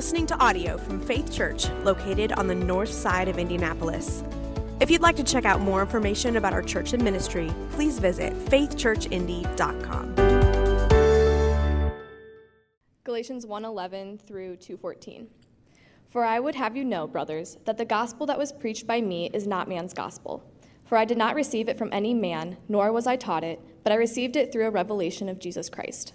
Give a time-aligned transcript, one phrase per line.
[0.00, 4.24] listening to audio from Faith Church, located on the north side of Indianapolis.
[4.80, 8.32] If you'd like to check out more information about our church and ministry, please visit
[8.46, 10.14] faithchurchindy.com.
[13.04, 15.28] Galatians 1:11 through 2:14.
[16.08, 19.28] For I would have you know, brothers, that the gospel that was preached by me
[19.34, 20.42] is not man's gospel.
[20.86, 23.92] For I did not receive it from any man, nor was I taught it, but
[23.92, 26.14] I received it through a revelation of Jesus Christ.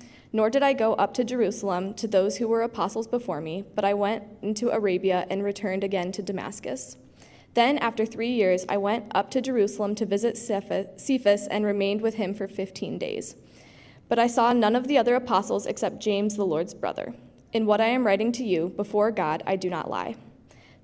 [0.33, 3.83] Nor did I go up to Jerusalem to those who were apostles before me, but
[3.83, 6.95] I went into Arabia and returned again to Damascus.
[7.53, 12.15] Then, after three years, I went up to Jerusalem to visit Cephas and remained with
[12.15, 13.35] him for fifteen days.
[14.07, 17.13] But I saw none of the other apostles except James, the Lord's brother.
[17.51, 20.15] In what I am writing to you, before God, I do not lie.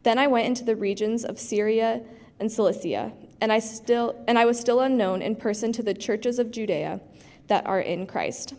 [0.04, 2.02] Then I went into the regions of Syria
[2.40, 6.38] and Cilicia, and I, still, and I was still unknown in person to the churches
[6.38, 7.00] of Judea
[7.48, 8.54] that are in Christ.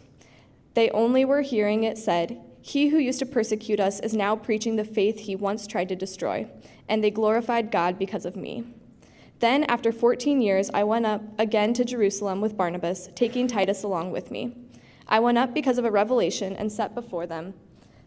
[0.74, 4.76] They only were hearing it said, He who used to persecute us is now preaching
[4.76, 6.48] the faith he once tried to destroy,
[6.88, 8.64] and they glorified God because of me.
[9.40, 14.10] Then, after 14 years, I went up again to Jerusalem with Barnabas, taking Titus along
[14.10, 14.56] with me.
[15.06, 17.54] I went up because of a revelation and set before them,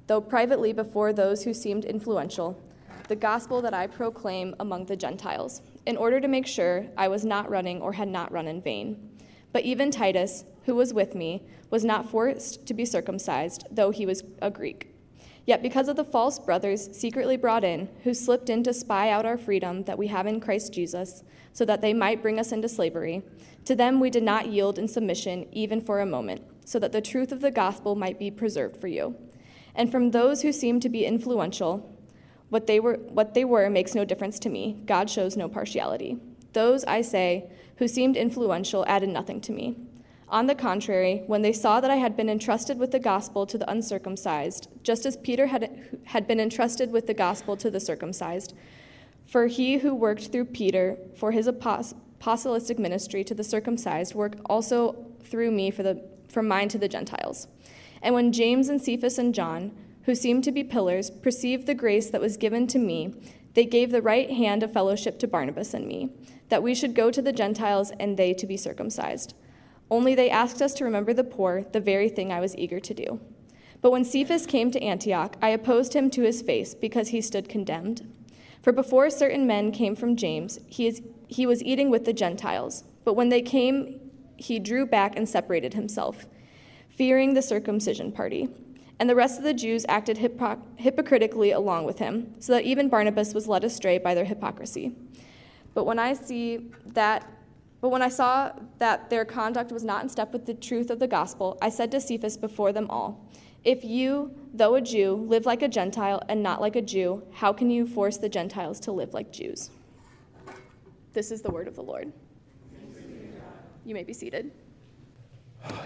[0.07, 2.61] though privately before those who seemed influential,
[3.07, 7.25] the gospel that I proclaim among the Gentiles, in order to make sure I was
[7.25, 9.09] not running or had not run in vain.
[9.53, 14.05] But even Titus, who was with me, was not forced to be circumcised, though he
[14.05, 14.93] was a Greek.
[15.45, 19.25] Yet because of the false brothers secretly brought in, who slipped in to spy out
[19.25, 21.23] our freedom that we have in Christ Jesus,
[21.53, 23.23] so that they might bring us into slavery,
[23.65, 27.01] to them we did not yield in submission even for a moment, so that the
[27.01, 29.15] truth of the gospel might be preserved for you.
[29.75, 31.97] And from those who seemed to be influential,
[32.49, 34.81] what they were, what they were makes no difference to me.
[34.85, 36.17] God shows no partiality.
[36.53, 39.77] Those, I say, who seemed influential added nothing to me.
[40.31, 43.57] On the contrary, when they saw that I had been entrusted with the gospel to
[43.57, 48.55] the uncircumcised, just as Peter had, had been entrusted with the gospel to the circumcised,
[49.25, 55.05] for he who worked through Peter for his apostolic ministry to the circumcised worked also
[55.21, 57.49] through me for, the, for mine to the Gentiles.
[58.01, 62.09] And when James and Cephas and John, who seemed to be pillars, perceived the grace
[62.09, 63.13] that was given to me,
[63.53, 66.09] they gave the right hand of fellowship to Barnabas and me
[66.47, 69.33] that we should go to the Gentiles and they to be circumcised.
[69.91, 72.93] Only they asked us to remember the poor, the very thing I was eager to
[72.93, 73.19] do.
[73.81, 77.49] But when Cephas came to Antioch, I opposed him to his face because he stood
[77.49, 78.09] condemned.
[78.61, 82.85] For before certain men came from James, he, is, he was eating with the Gentiles.
[83.03, 83.99] But when they came,
[84.37, 86.25] he drew back and separated himself,
[86.89, 88.49] fearing the circumcision party.
[88.99, 92.87] And the rest of the Jews acted hypocr- hypocritically along with him, so that even
[92.87, 94.95] Barnabas was led astray by their hypocrisy.
[95.73, 97.27] But when I see that
[97.81, 100.99] but when I saw that their conduct was not in step with the truth of
[100.99, 103.27] the gospel, I said to Cephas before them all,
[103.63, 107.51] If you, though a Jew, live like a Gentile and not like a Jew, how
[107.51, 109.71] can you force the Gentiles to live like Jews?
[111.13, 112.13] This is the word of the Lord.
[113.83, 114.51] You may be seated.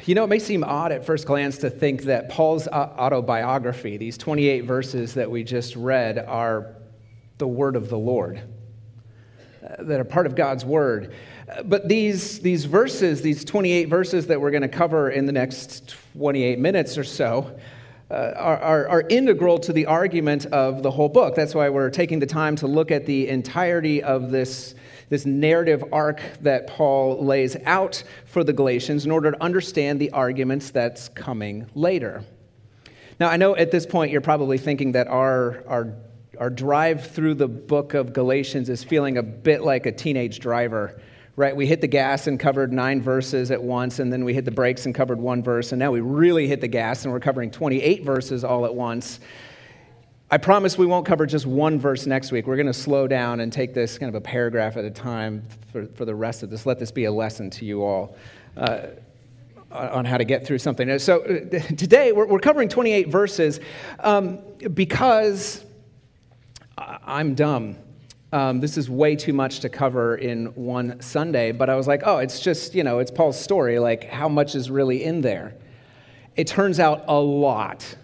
[0.06, 4.18] You know, it may seem odd at first glance to think that Paul's autobiography, these
[4.18, 6.76] 28 verses that we just read, are
[7.38, 8.42] the word of the Lord
[9.64, 11.14] uh, that are part of God's word.
[11.66, 15.96] But these, these verses, these 28 verses that we're going to cover in the next
[16.18, 17.58] 28 minutes or so,
[18.10, 21.34] uh, are, are, are, integral to the argument of the whole book.
[21.34, 24.76] That's why we're taking the time to look at the entirety of this,
[25.10, 30.12] this narrative arc that Paul lays out for the Galatians in order to understand the
[30.12, 32.24] arguments that's coming later.
[33.20, 35.96] Now, I know at this point you're probably thinking that our, our
[36.40, 41.00] our drive through the book of Galatians is feeling a bit like a teenage driver,
[41.36, 41.56] right?
[41.56, 44.52] We hit the gas and covered nine verses at once, and then we hit the
[44.52, 47.52] brakes and covered one verse, and now we really hit the gas and we're covering
[47.52, 49.20] 28 verses all at once.
[50.32, 52.48] I promise we won't cover just one verse next week.
[52.48, 55.46] We're going to slow down and take this kind of a paragraph at a time
[55.72, 56.66] for, for the rest of this.
[56.66, 58.18] Let this be a lesson to you all.
[58.58, 58.88] Uh,
[59.72, 60.98] on how to get through something.
[61.00, 63.60] So, uh, today we're, we're covering 28 verses
[64.00, 64.40] um,
[64.74, 65.66] because
[66.78, 67.76] I'm dumb.
[68.34, 72.02] Um, this is way too much to cover in one Sunday, but I was like,
[72.06, 73.80] oh, it's just, you know, it's Paul's story.
[73.80, 75.56] Like, how much is really in there?
[76.36, 77.96] It turns out a lot.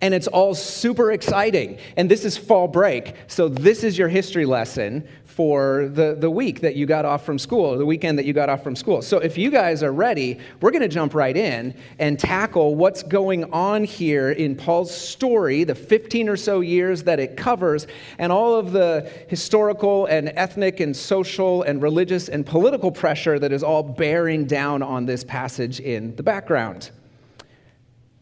[0.00, 1.78] and it's all super exciting.
[1.96, 5.06] And this is fall break, so this is your history lesson
[5.36, 8.48] for the, the week that you got off from school, the weekend that you got
[8.48, 9.02] off from school.
[9.02, 13.02] So if you guys are ready, we're going to jump right in and tackle what's
[13.02, 17.86] going on here in Paul's story, the 15 or so years that it covers,
[18.18, 23.52] and all of the historical and ethnic and social and religious and political pressure that
[23.52, 26.92] is all bearing down on this passage in the background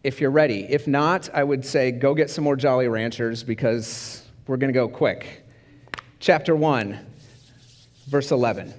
[0.03, 0.67] if you're ready.
[0.69, 4.77] If not, I would say go get some more Jolly Ranchers because we're going to
[4.77, 5.44] go quick
[6.25, 6.99] chapter 1,
[8.07, 8.73] verse 11.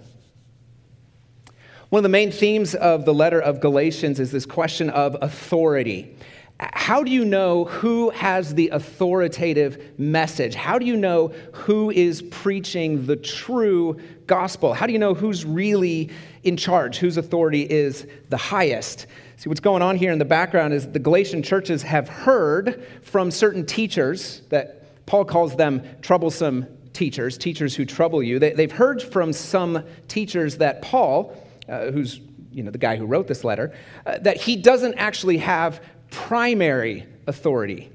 [1.90, 6.18] One of the main themes of the letter of Galatians is this question of authority.
[6.60, 10.56] How do you know who has the authoritative message?
[10.56, 14.74] How do you know who is preaching the true gospel?
[14.74, 16.10] How do you know who's really
[16.42, 19.06] in charge, whose authority is the highest?
[19.38, 23.30] See, what's going on here in the background is the Galatian churches have heard from
[23.30, 28.40] certain teachers that Paul calls them troublesome teachers, teachers who trouble you.
[28.40, 31.36] They, have heard from some teachers that Paul,
[31.70, 32.22] uh, who's
[32.52, 33.74] you know, the guy who wrote this letter,
[34.06, 37.92] uh, that he doesn't actually have primary authority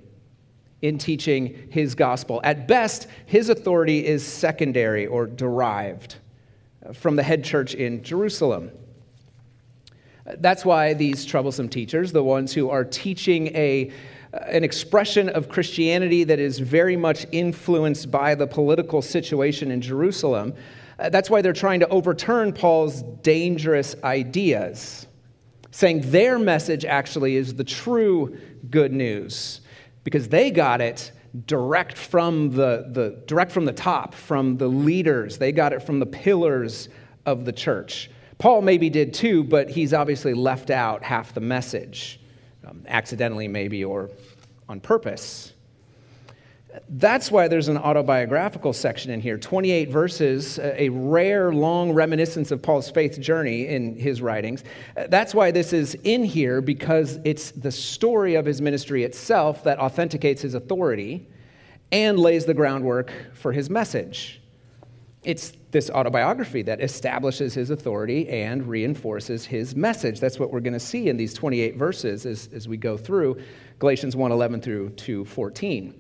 [0.83, 2.41] in teaching his gospel.
[2.45, 6.17] At best, his authority is secondary or derived
[6.85, 8.71] uh, from the head church in Jerusalem.
[10.27, 13.91] Uh, that's why these troublesome teachers, the ones who are teaching a
[14.33, 20.55] an expression of Christianity that is very much influenced by the political situation in Jerusalem.
[20.99, 25.07] Uh, that's why they're trying to overturn Paul's dangerous ideas,
[25.71, 28.39] saying their message actually is the true
[28.71, 29.63] good news
[30.05, 31.13] because they got it
[31.47, 35.39] direct from the, the, direct from the top, from the leaders.
[35.39, 36.89] They got it from the pillars
[37.27, 38.11] of the church.
[38.39, 42.20] Paul maybe did too, but he's obviously left out half the message
[42.71, 44.11] um, accidentally, maybe, or
[44.69, 45.53] on purpose.
[46.89, 52.63] That's why there's an autobiographical section in here 28 verses, a rare, long reminiscence of
[52.63, 54.63] Paul's faith journey in his writings.
[55.09, 59.81] That's why this is in here, because it's the story of his ministry itself that
[59.81, 61.27] authenticates his authority
[61.91, 64.41] and lays the groundwork for his message.
[65.25, 70.19] It's this autobiography that establishes his authority and reinforces his message.
[70.19, 73.41] That's what we're going to see in these 28 verses as, as we go through
[73.79, 75.95] Galatians 1:11 through 2:14.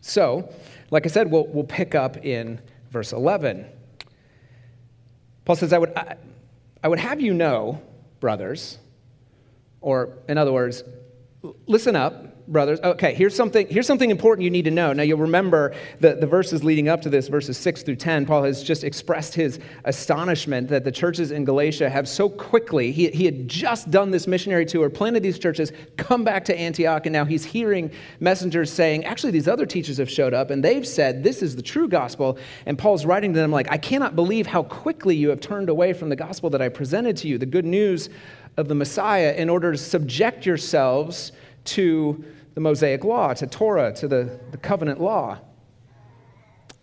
[0.00, 0.48] So,
[0.90, 3.66] like I said, we'll, we'll pick up in verse 11.
[5.44, 6.16] Paul says, I would, I,
[6.82, 7.80] I would have you know,
[8.20, 8.78] brothers,
[9.80, 10.84] or in other words,
[11.66, 12.80] listen up, brothers.
[12.80, 14.92] Okay, here's something, here's something important you need to know.
[14.92, 18.26] Now, you'll remember the, the verses leading up to this, verses 6 through 10.
[18.26, 23.08] Paul has just expressed his astonishment that the churches in Galatia have so quickly, he,
[23.08, 27.12] he had just done this missionary tour, planted these churches, come back to Antioch, and
[27.12, 31.22] now he's hearing messengers saying, actually, these other teachers have showed up, and they've said,
[31.22, 32.38] this is the true gospel.
[32.66, 35.92] And Paul's writing to them, like, I cannot believe how quickly you have turned away
[35.92, 38.10] from the gospel that I presented to you, the good news
[38.56, 41.32] of the Messiah, in order to subject yourselves
[41.64, 42.24] to
[42.54, 45.38] the Mosaic law, to Torah, to the, the covenant law.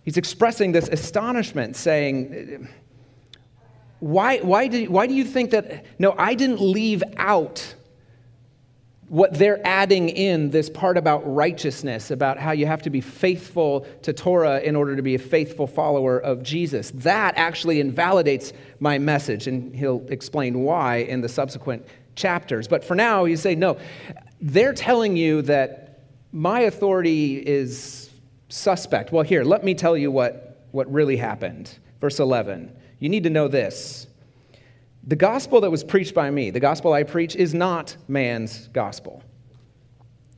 [0.04, 2.68] He's expressing this astonishment, saying,
[4.00, 5.86] why, why, did, why do you think that?
[6.00, 7.76] No, I didn't leave out
[9.08, 13.86] what they're adding in this part about righteousness, about how you have to be faithful
[14.02, 16.92] to Torah in order to be a faithful follower of Jesus.
[16.96, 22.68] That actually invalidates my message, and he'll explain why in the subsequent chapters.
[22.68, 23.78] But for now, you say, no,
[24.42, 26.00] they're telling you that
[26.32, 28.10] my authority is
[28.50, 29.12] suspect.
[29.12, 31.78] Well, here, let me tell you what, what really happened.
[32.00, 32.76] Verse 11.
[33.00, 34.08] You need to know this.
[35.06, 39.24] The gospel that was preached by me, the gospel I preach, is not man's gospel.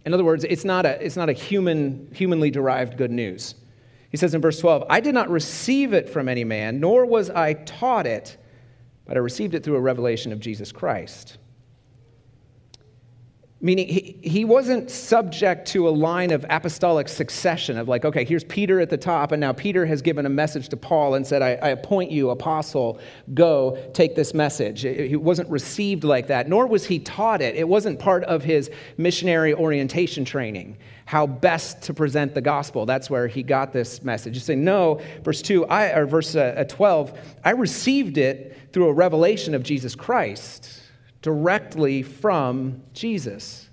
[0.05, 3.55] In other words, it's not a, it's not a human, humanly derived good news.
[4.10, 7.29] He says in verse 12, I did not receive it from any man, nor was
[7.29, 8.38] I taught it,
[9.05, 11.38] but I received it through a revelation of Jesus Christ.
[13.63, 18.43] Meaning, he, he wasn't subject to a line of apostolic succession of like, okay, here's
[18.43, 21.41] Peter at the top, and now Peter has given a message to Paul and said,
[21.41, 23.00] I, I appoint you, apostle,
[23.34, 24.84] go take this message.
[24.84, 27.55] It wasn't received like that, nor was he taught it.
[27.55, 32.86] It wasn't part of his missionary orientation training, how best to present the gospel.
[32.86, 34.34] That's where he got this message.
[34.34, 38.93] You say, no, verse 2, I, or verse uh, 12, I received it through a
[38.93, 40.82] revelation of Jesus Christ
[41.24, 43.70] directly from Jesus.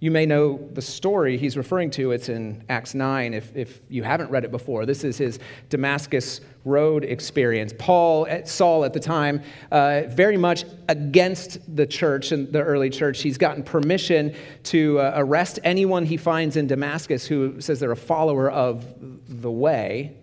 [0.00, 2.12] You may know the story he's referring to.
[2.12, 4.86] It's in Acts 9 if, if you haven't read it before.
[4.86, 5.40] This is his
[5.70, 7.72] Damascus Road experience.
[7.78, 9.42] Paul, Saul at the time,
[9.72, 13.22] uh, very much against the church and the early church.
[13.22, 17.96] He's gotten permission to uh, arrest anyone he finds in Damascus who says they're a
[17.96, 18.86] follower of
[19.26, 20.17] the way,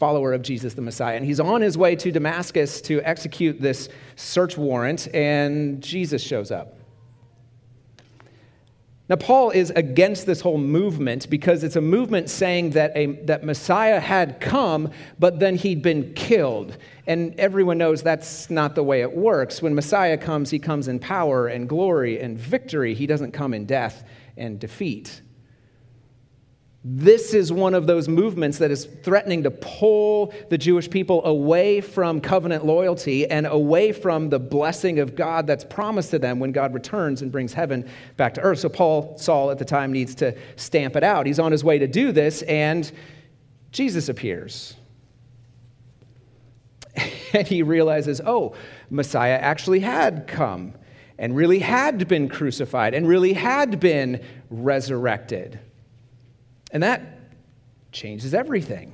[0.00, 1.14] follower of Jesus the Messiah.
[1.14, 6.50] And he's on his way to Damascus to execute this search warrant, and Jesus shows
[6.50, 6.78] up.
[9.10, 13.42] Now, Paul is against this whole movement because it's a movement saying that, a, that
[13.44, 16.78] Messiah had come, but then he'd been killed.
[17.08, 19.60] And everyone knows that's not the way it works.
[19.60, 22.94] When Messiah comes, he comes in power and glory and victory.
[22.94, 24.04] He doesn't come in death
[24.36, 25.22] and defeat.
[26.82, 31.82] This is one of those movements that is threatening to pull the Jewish people away
[31.82, 36.52] from covenant loyalty and away from the blessing of God that's promised to them when
[36.52, 38.60] God returns and brings heaven back to earth.
[38.60, 41.26] So, Paul, Saul at the time, needs to stamp it out.
[41.26, 42.90] He's on his way to do this, and
[43.72, 44.74] Jesus appears.
[47.32, 48.56] And he realizes, oh,
[48.90, 50.74] Messiah actually had come
[51.16, 54.20] and really had been crucified and really had been
[54.50, 55.60] resurrected.
[56.70, 57.02] And that
[57.92, 58.92] changes everything.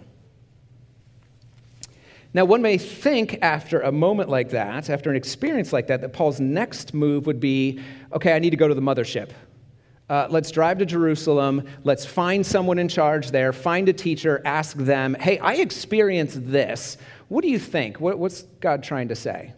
[2.35, 6.12] Now, one may think after a moment like that, after an experience like that, that
[6.12, 7.80] Paul's next move would be
[8.12, 9.30] okay, I need to go to the mothership.
[10.09, 11.66] Uh, let's drive to Jerusalem.
[11.83, 16.99] Let's find someone in charge there, find a teacher, ask them, hey, I experienced this.
[17.28, 18.00] What do you think?
[18.00, 19.52] What, what's God trying to say?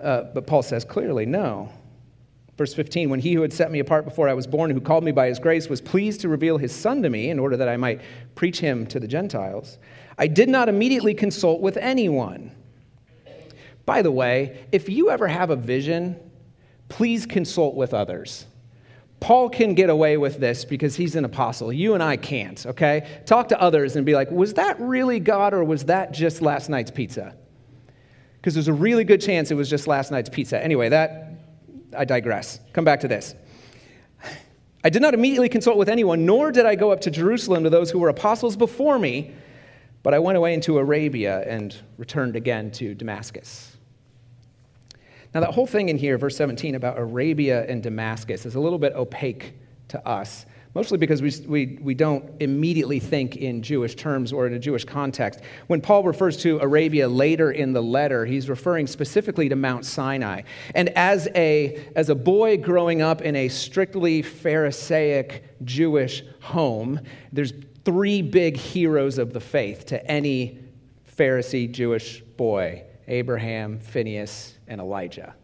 [0.00, 1.70] Uh, but Paul says clearly, no.
[2.56, 5.04] Verse 15, when he who had set me apart before I was born, who called
[5.04, 7.68] me by his grace, was pleased to reveal his son to me in order that
[7.68, 8.00] I might
[8.34, 9.78] preach him to the Gentiles,
[10.16, 12.50] I did not immediately consult with anyone.
[13.84, 16.18] By the way, if you ever have a vision,
[16.88, 18.46] please consult with others.
[19.20, 21.72] Paul can get away with this because he's an apostle.
[21.72, 23.22] You and I can't, okay?
[23.26, 26.68] Talk to others and be like, was that really God or was that just last
[26.68, 27.34] night's pizza?
[28.36, 30.62] Because there's a really good chance it was just last night's pizza.
[30.62, 31.25] Anyway, that
[31.96, 32.60] I digress.
[32.72, 33.34] Come back to this.
[34.84, 37.70] I did not immediately consult with anyone, nor did I go up to Jerusalem to
[37.70, 39.32] those who were apostles before me,
[40.02, 43.76] but I went away into Arabia and returned again to Damascus.
[45.34, 48.78] Now, that whole thing in here, verse 17, about Arabia and Damascus, is a little
[48.78, 49.54] bit opaque
[49.88, 54.52] to us mostly because we, we, we don't immediately think in Jewish terms or in
[54.52, 55.40] a Jewish context.
[55.68, 60.42] When Paul refers to Arabia later in the letter, he's referring specifically to Mount Sinai.
[60.74, 67.00] And as a, as a boy growing up in a strictly Pharisaic Jewish home,
[67.32, 67.54] there's
[67.86, 70.58] three big heroes of the faith to any
[71.16, 75.34] Pharisee Jewish boy Abraham, Phineas, and Elijah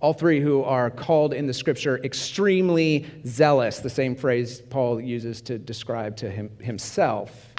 [0.00, 5.40] all three who are called in the scripture extremely zealous, the same phrase Paul uses
[5.42, 7.54] to describe to him, himself.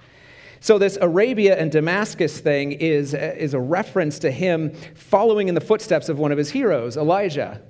[0.59, 5.61] So, this Arabia and Damascus thing is, is a reference to him following in the
[5.61, 7.61] footsteps of one of his heroes, Elijah,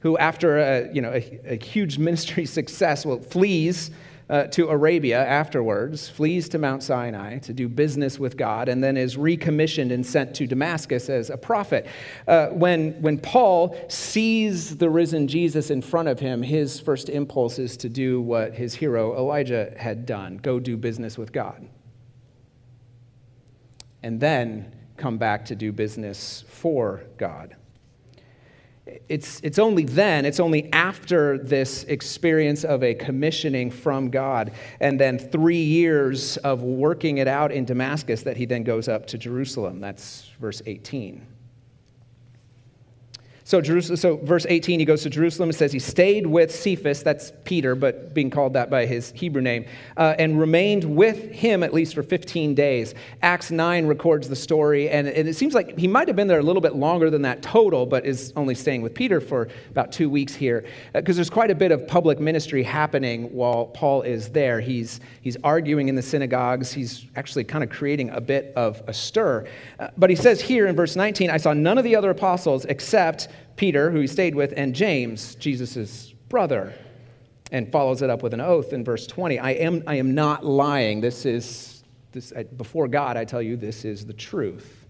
[0.00, 3.90] who, after a, you know, a, a huge ministry success, well, flees
[4.32, 8.96] uh, to Arabia afterwards, flees to Mount Sinai to do business with God, and then
[8.96, 11.86] is recommissioned and sent to Damascus as a prophet.
[12.26, 17.58] Uh, when, when Paul sees the risen Jesus in front of him, his first impulse
[17.58, 21.68] is to do what his hero Elijah had done go do business with God.
[24.02, 27.54] And then come back to do business for God
[29.08, 34.98] it's, it's only then, it's only after this experience of a commissioning from God and
[34.98, 39.18] then three years of working it out in Damascus that he then goes up to
[39.18, 39.80] Jerusalem.
[39.80, 41.24] That's verse 18.
[43.52, 47.02] So, Jerusalem, so verse 18, he goes to Jerusalem and says he stayed with Cephas,
[47.02, 49.66] that's Peter, but being called that by his Hebrew name,
[49.98, 52.94] uh, and remained with him at least for 15 days.
[53.20, 56.38] Acts 9 records the story, and, and it seems like he might have been there
[56.38, 59.92] a little bit longer than that total, but is only staying with Peter for about
[59.92, 64.00] two weeks here, because uh, there's quite a bit of public ministry happening while Paul
[64.00, 64.62] is there.
[64.62, 68.94] He's, he's arguing in the synagogues, he's actually kind of creating a bit of a
[68.94, 69.46] stir.
[69.78, 72.64] Uh, but he says here in verse 19, I saw none of the other apostles
[72.64, 76.74] except Peter, who he stayed with, and James, Jesus' brother,
[77.50, 79.38] and follows it up with an oath in verse 20.
[79.38, 81.00] I am, I am not lying.
[81.00, 84.82] This is, this, before God, I tell you, this is the truth.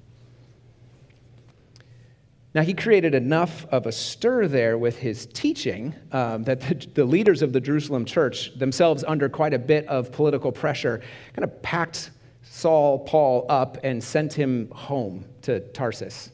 [2.55, 7.05] Now, he created enough of a stir there with his teaching um, that the, the,
[7.05, 11.01] leaders of the Jerusalem church, themselves under quite a bit of political pressure,
[11.35, 12.11] kind of packed
[12.43, 16.32] Saul, Paul up and sent him home to Tarsus.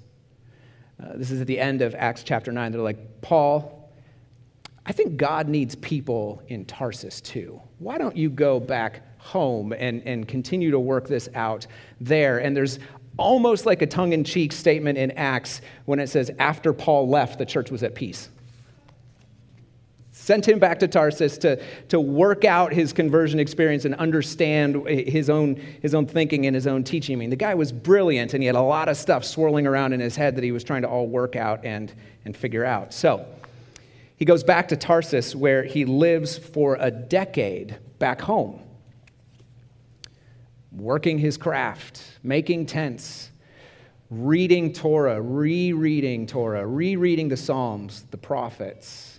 [1.02, 2.73] Uh, this is at the end of Acts chapter 9.
[2.73, 3.90] They're like, Paul,
[4.85, 7.61] I think God needs people in Tarsus too.
[7.78, 11.67] Why don't you go back home and, and continue to work this out
[12.00, 12.38] there?
[12.38, 12.78] And there's
[13.17, 17.38] almost like a tongue in cheek statement in Acts when it says, after Paul left,
[17.38, 18.31] the church was at peace
[20.28, 21.58] sent him back to Tarsus to,
[21.88, 26.66] to work out his conversion experience and understand his own, his own thinking and his
[26.66, 27.16] own teaching.
[27.16, 29.94] I mean, the guy was brilliant and he had a lot of stuff swirling around
[29.94, 31.90] in his head that he was trying to all work out and,
[32.26, 32.92] and figure out.
[32.92, 33.25] So
[34.16, 38.61] he goes back to Tarsus where he lives for a decade back home,
[40.73, 43.30] working his craft, making tents.
[44.11, 49.18] Reading Torah, rereading Torah, rereading the Psalms, the prophets,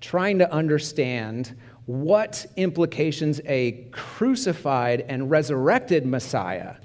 [0.00, 6.76] trying to understand what implications a crucified and resurrected Messiah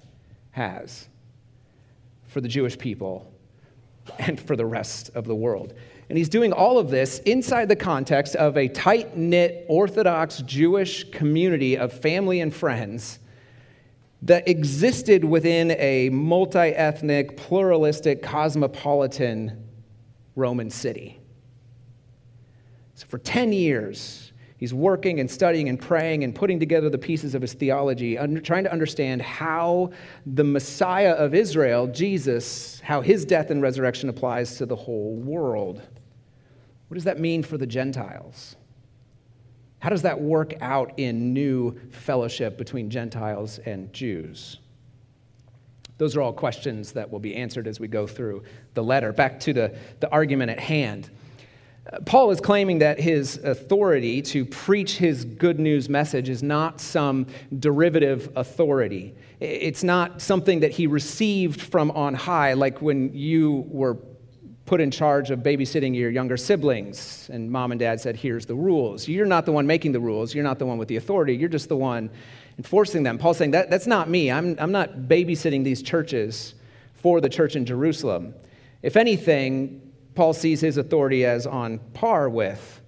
[0.52, 1.08] has
[2.28, 3.32] for the Jewish people
[4.20, 5.74] and for the rest of the world.
[6.10, 11.10] And he's doing all of this inside the context of a tight knit Orthodox Jewish
[11.12, 13.20] community of family and friends
[14.22, 19.68] that existed within a multi ethnic, pluralistic, cosmopolitan
[20.36, 21.20] Roman city.
[22.96, 27.36] So for 10 years, he's working and studying and praying and putting together the pieces
[27.36, 29.92] of his theology, trying to understand how
[30.26, 35.82] the Messiah of Israel, Jesus, how his death and resurrection applies to the whole world.
[36.88, 38.56] What does that mean for the Gentiles?
[39.80, 44.58] How does that work out in new fellowship between Gentiles and Jews?
[45.98, 49.14] Those are all questions that will be answered as we go through the letter.
[49.14, 51.10] Back to the, the argument at hand.
[52.06, 57.28] Paul is claiming that his authority to preach his good news message is not some
[57.60, 59.14] derivative authority.
[59.40, 63.98] It's not something that he received from on high, like when you were
[64.66, 68.56] put in charge of babysitting your younger siblings and mom and dad said, Here's the
[68.56, 69.08] rules.
[69.08, 71.50] You're not the one making the rules, you're not the one with the authority, you're
[71.50, 72.10] just the one
[72.58, 73.20] enforcing them.
[73.20, 74.32] Paul's saying, that, That's not me.
[74.32, 76.56] I'm, I'm not babysitting these churches
[76.96, 78.34] for the church in Jerusalem.
[78.82, 79.85] If anything,
[80.16, 82.82] Paul sees his authority as on par with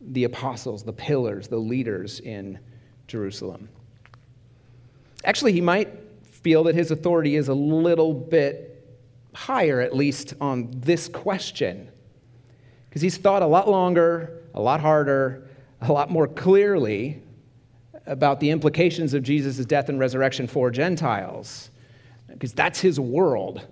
[0.00, 2.58] the apostles, the pillars, the leaders in
[3.06, 3.68] Jerusalem.
[5.24, 5.88] Actually, he might
[6.24, 8.84] feel that his authority is a little bit
[9.32, 11.88] higher, at least on this question,
[12.88, 15.48] because he's thought a lot longer, a lot harder,
[15.80, 17.22] a lot more clearly
[18.06, 21.70] about the implications of Jesus' death and resurrection for Gentiles,
[22.28, 23.66] because that's his world.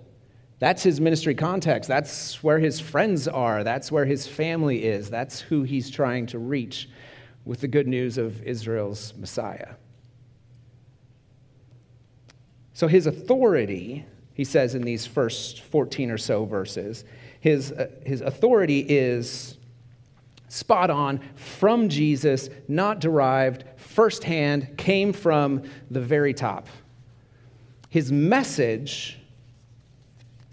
[0.61, 1.87] That's his ministry context.
[1.87, 3.63] That's where his friends are.
[3.63, 5.09] That's where his family is.
[5.09, 6.87] That's who he's trying to reach
[7.45, 9.69] with the good news of Israel's Messiah.
[12.73, 17.05] So, his authority, he says in these first 14 or so verses,
[17.39, 19.57] his, uh, his authority is
[20.47, 26.67] spot on from Jesus, not derived, firsthand, came from the very top.
[27.89, 29.17] His message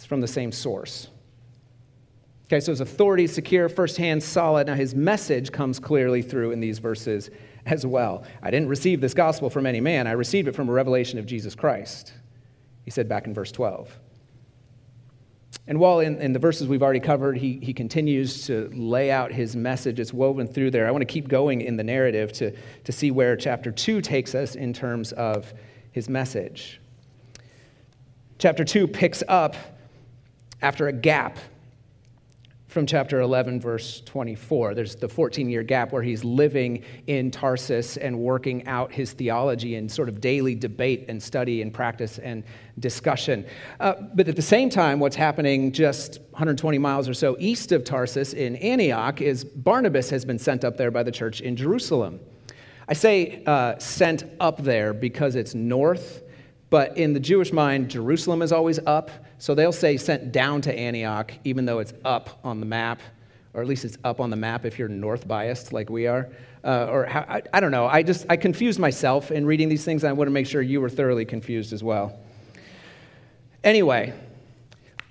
[0.08, 1.08] from the same source.
[2.46, 4.66] Okay, so his authority is secure, firsthand, solid.
[4.68, 7.30] Now his message comes clearly through in these verses
[7.66, 8.24] as well.
[8.42, 11.26] I didn't receive this gospel from any man, I received it from a revelation of
[11.26, 12.14] Jesus Christ.
[12.86, 13.94] He said back in verse 12.
[15.66, 19.30] And while in, in the verses we've already covered, he, he continues to lay out
[19.30, 20.88] his message, it's woven through there.
[20.88, 24.34] I want to keep going in the narrative to, to see where chapter 2 takes
[24.34, 25.52] us in terms of
[25.92, 26.80] his message.
[28.38, 29.56] Chapter 2 picks up
[30.62, 31.38] after a gap
[32.68, 34.74] from chapter 11, verse 24.
[34.74, 39.76] There's the 14 year gap where he's living in Tarsus and working out his theology
[39.76, 42.44] in sort of daily debate and study and practice and
[42.78, 43.46] discussion.
[43.80, 47.84] Uh, but at the same time, what's happening just 120 miles or so east of
[47.84, 52.20] Tarsus in Antioch is Barnabas has been sent up there by the church in Jerusalem.
[52.86, 56.22] I say uh, sent up there because it's north
[56.70, 60.74] but in the Jewish mind, Jerusalem is always up, so they'll say sent down to
[60.76, 63.00] Antioch, even though it's up on the map,
[63.54, 66.28] or at least it's up on the map if you're north biased like we are.
[66.64, 67.86] Uh, or how, I, I don't know.
[67.86, 70.04] I just I confused myself in reading these things.
[70.04, 72.18] I want to make sure you were thoroughly confused as well.
[73.64, 74.12] Anyway,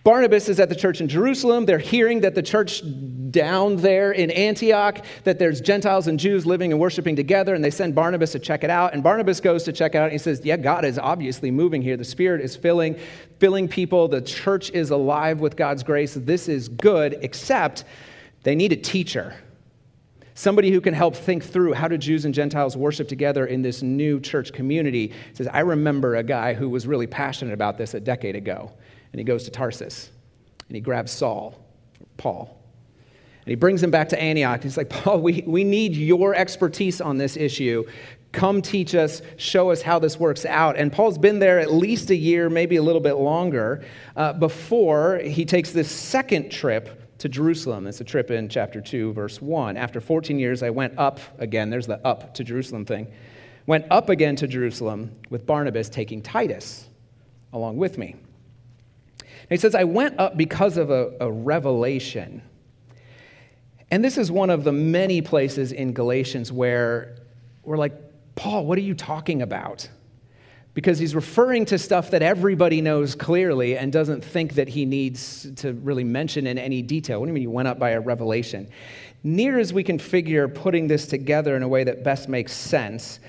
[0.07, 1.65] Barnabas is at the church in Jerusalem.
[1.65, 2.81] They're hearing that the church
[3.29, 7.69] down there in Antioch, that there's Gentiles and Jews living and worshiping together, and they
[7.69, 8.93] send Barnabas to check it out.
[8.93, 11.81] And Barnabas goes to check it out, and he says, Yeah, God is obviously moving
[11.81, 11.97] here.
[11.97, 12.97] The Spirit is filling,
[13.39, 14.07] filling people.
[14.07, 16.13] The church is alive with God's grace.
[16.13, 17.83] This is good, except
[18.43, 19.35] they need a teacher.
[20.35, 23.81] Somebody who can help think through how do Jews and Gentiles worship together in this
[23.81, 25.11] new church community.
[25.33, 28.71] Says, I remember a guy who was really passionate about this a decade ago
[29.17, 30.11] and he goes to Tarsus
[30.67, 31.59] and he grabs Saul,
[32.17, 32.55] Paul.
[33.39, 34.61] And he brings him back to Antioch.
[34.61, 37.83] He's like, Paul, we, we need your expertise on this issue.
[38.31, 40.77] Come teach us, show us how this works out.
[40.77, 43.83] And Paul's been there at least a year, maybe a little bit longer,
[44.15, 47.87] uh, before he takes this second trip to Jerusalem.
[47.87, 49.77] It's a trip in chapter 2, verse 1.
[49.77, 51.71] After 14 years, I went up again.
[51.71, 53.07] There's the up to Jerusalem thing.
[53.65, 56.87] Went up again to Jerusalem with Barnabas, taking Titus
[57.51, 58.15] along with me.
[59.49, 62.41] And he says, I went up because of a, a revelation.
[63.89, 67.15] And this is one of the many places in Galatians where
[67.63, 67.93] we're like,
[68.35, 69.87] Paul, what are you talking about?
[70.73, 75.49] Because he's referring to stuff that everybody knows clearly and doesn't think that he needs
[75.55, 77.19] to really mention in any detail.
[77.19, 78.69] What do you mean you went up by a revelation?
[79.23, 83.19] Near as we can figure putting this together in a way that best makes sense,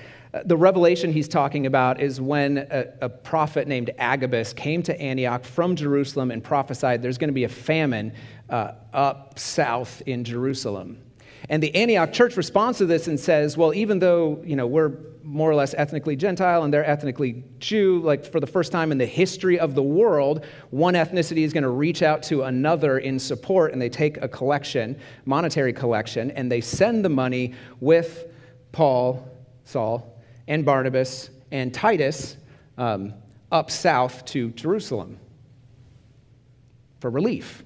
[0.45, 5.43] the revelation he's talking about is when a, a, prophet named Agabus came to Antioch
[5.43, 8.13] from Jerusalem and prophesied there's going to be a famine
[8.49, 11.01] uh, up south in Jerusalem.
[11.49, 14.91] And the Antioch church responds to this and says, well, even though, you know, we're
[15.23, 18.99] more or less ethnically Gentile and they're ethnically Jew, like for the first time in
[18.99, 23.17] the history of the world, one ethnicity is going to reach out to another in
[23.17, 28.25] support and they take a collection, monetary collection, and they send the money with
[28.71, 29.27] Paul,
[29.63, 30.18] Saul,
[30.49, 32.35] and Barnabas and Titus
[32.77, 33.13] um,
[33.51, 35.17] up south to Jerusalem
[36.99, 37.63] for relief.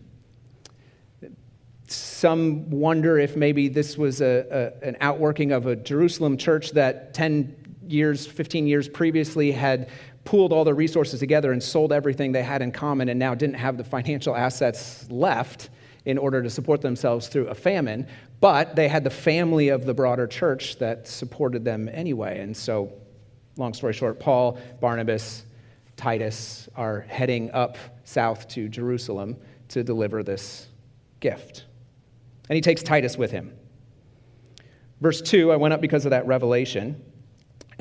[1.88, 7.14] Some wonder if maybe this was a, a, an outworking of a Jerusalem church that
[7.14, 7.56] 10
[7.88, 9.90] years, 15 years previously had
[10.26, 13.56] pooled all their resources together and sold everything they had in common and now didn't
[13.56, 15.70] have the financial assets left
[16.06, 18.08] in order to support themselves through a famine.
[18.40, 22.40] But they had the family of the broader church that supported them anyway.
[22.40, 22.92] And so,
[23.58, 25.46] long story short, Paul, Barnabas,
[25.96, 29.38] Titus are heading up south to Jerusalem
[29.70, 30.68] to deliver this
[31.20, 31.66] gift.
[32.50, 33.54] And he takes Titus with him.
[35.00, 37.02] Verse 2 I went up because of that revelation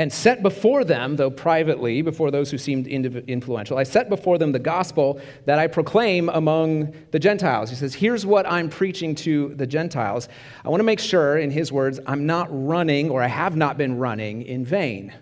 [0.03, 4.51] and set before them, though privately, before those who seemed influential, I set before them
[4.51, 7.71] the gospel that I proclaim among the Gentiles.
[7.71, 10.29] He says, Here's what I'm preaching to the Gentiles.
[10.65, 13.79] I want to make sure, in his words, I'm not running or I have not
[13.79, 15.15] been running in vain.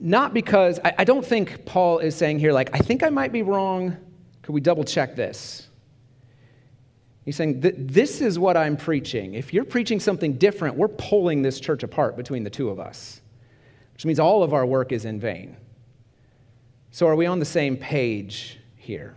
[0.00, 3.42] Not because, I, don't think Paul is saying here, like, I think I might be
[3.42, 3.96] wrong.
[4.42, 5.68] Could we double check this?
[7.24, 9.34] He's saying, This is what I'm preaching.
[9.34, 13.20] If you're preaching something different, we're pulling this church apart between the two of us,
[13.92, 15.56] which means all of our work is in vain.
[16.90, 19.14] So, are we on the same page here?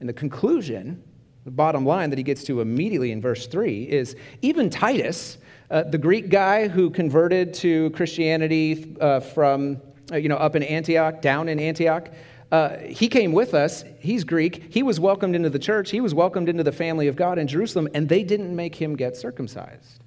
[0.00, 1.02] And the conclusion,
[1.44, 5.38] the bottom line that he gets to immediately in verse 3 is even Titus,
[5.70, 9.80] uh, the Greek guy who converted to Christianity uh, from,
[10.12, 12.10] uh, you know, up in Antioch, down in Antioch,
[12.52, 13.82] uh, he came with us.
[13.98, 14.72] He's Greek.
[14.72, 15.90] He was welcomed into the church.
[15.90, 18.94] He was welcomed into the family of God in Jerusalem, and they didn't make him
[18.94, 20.04] get circumcised.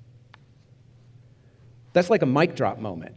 [1.94, 3.16] That's like a mic drop moment.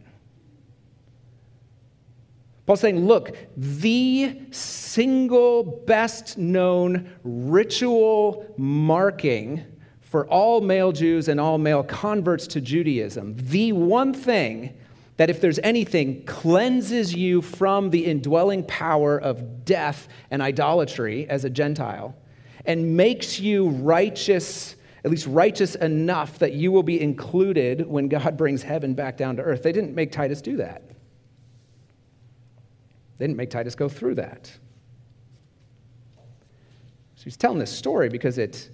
[2.65, 9.63] Paul's saying, look, the single best known ritual marking
[10.01, 14.75] for all male Jews and all male converts to Judaism, the one thing
[15.19, 21.43] that if there's anything, cleanses you from the indwelling power of death and idolatry as
[21.43, 22.15] a Gentile,
[22.63, 28.37] and makes you righteous, at least righteous enough that you will be included when God
[28.37, 29.61] brings heaven back down to earth.
[29.61, 30.83] They didn't make Titus do that.
[33.17, 34.49] They didn't make Titus go through that.
[37.15, 38.69] So he's telling this story because it,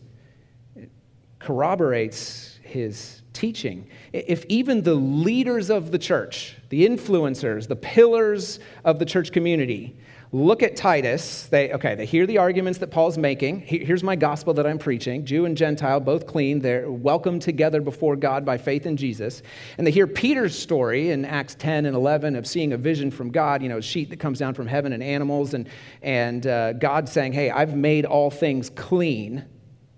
[0.76, 0.92] it
[1.40, 3.88] corroborates his teaching.
[4.14, 9.96] If even the leaders of the church, the influencers, the pillars of the church community,
[10.32, 13.60] look at Titus, they okay, they hear the arguments that Paul's making.
[13.62, 15.26] Here's my gospel that I'm preaching.
[15.26, 19.44] Jew and Gentile, both clean, they're welcomed together before God by faith in Jesus.
[19.78, 23.32] And they hear Peter's story in Acts 10 and 11 of seeing a vision from
[23.32, 25.70] God, you know, a sheet that comes down from heaven and animals, and,
[26.02, 29.46] and uh, God saying, Hey, I've made all things clean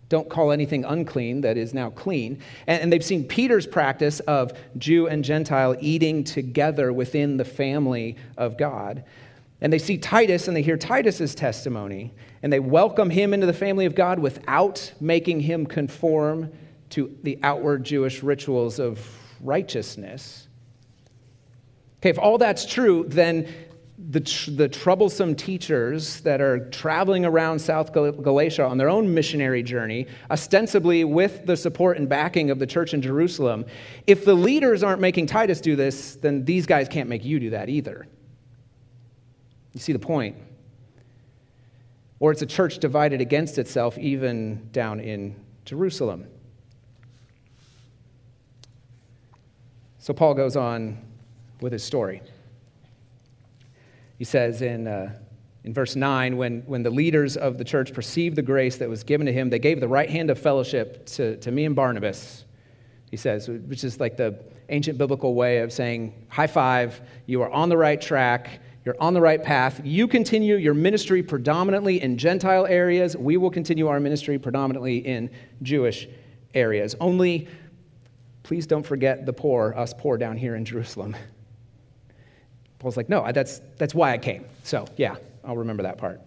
[0.09, 2.41] don't call anything unclean that is now clean.
[2.65, 8.15] And, and, they've seen Peter's practice of Jew and Gentile eating together within the family
[8.37, 9.03] of God.
[9.59, 13.53] And they see Titus and they hear Titus's testimony, and they welcome him into the
[13.53, 16.51] family of God without making him conform
[16.91, 19.05] to the outward Jewish rituals of
[19.41, 20.47] righteousness.
[21.99, 23.51] Okay, if all that's true, then
[23.97, 29.13] the, tr- the troublesome teachers that are traveling around South Gal- Galatia on their own
[29.13, 33.65] missionary journey, ostensibly with the support and backing of the church in Jerusalem,
[34.05, 37.49] if the leaders aren't making Titus do this, then these guys can't make you do
[37.51, 38.07] that either.
[39.73, 40.36] You see the point?
[42.19, 46.27] or it's a church divided against itself, even down in Jerusalem.
[49.99, 50.97] So Paul goes on
[51.62, 52.21] with his story.
[54.17, 55.13] He says in, uh,
[55.63, 59.03] in verse 9 when, when the leaders of the church perceived the grace that was
[59.03, 62.45] given to him, they gave the right hand of fellowship to, to me and Barnabas,
[63.12, 67.51] he says, which is like the ancient biblical way of saying, high five, you are
[67.51, 68.60] on the right track.
[68.88, 69.82] You're on the right path.
[69.84, 73.17] You continue your ministry predominantly in Gentile areas.
[73.17, 75.30] We will continue our ministry predominantly in
[75.62, 76.08] Jewish
[76.53, 76.95] areas.
[77.01, 77.49] Only,
[78.43, 81.17] please don't forget the poor, us poor down here in Jerusalem.
[82.79, 84.45] Paul's like, no, that's, that's why I came.
[84.63, 86.21] So, yeah, I'll remember that part.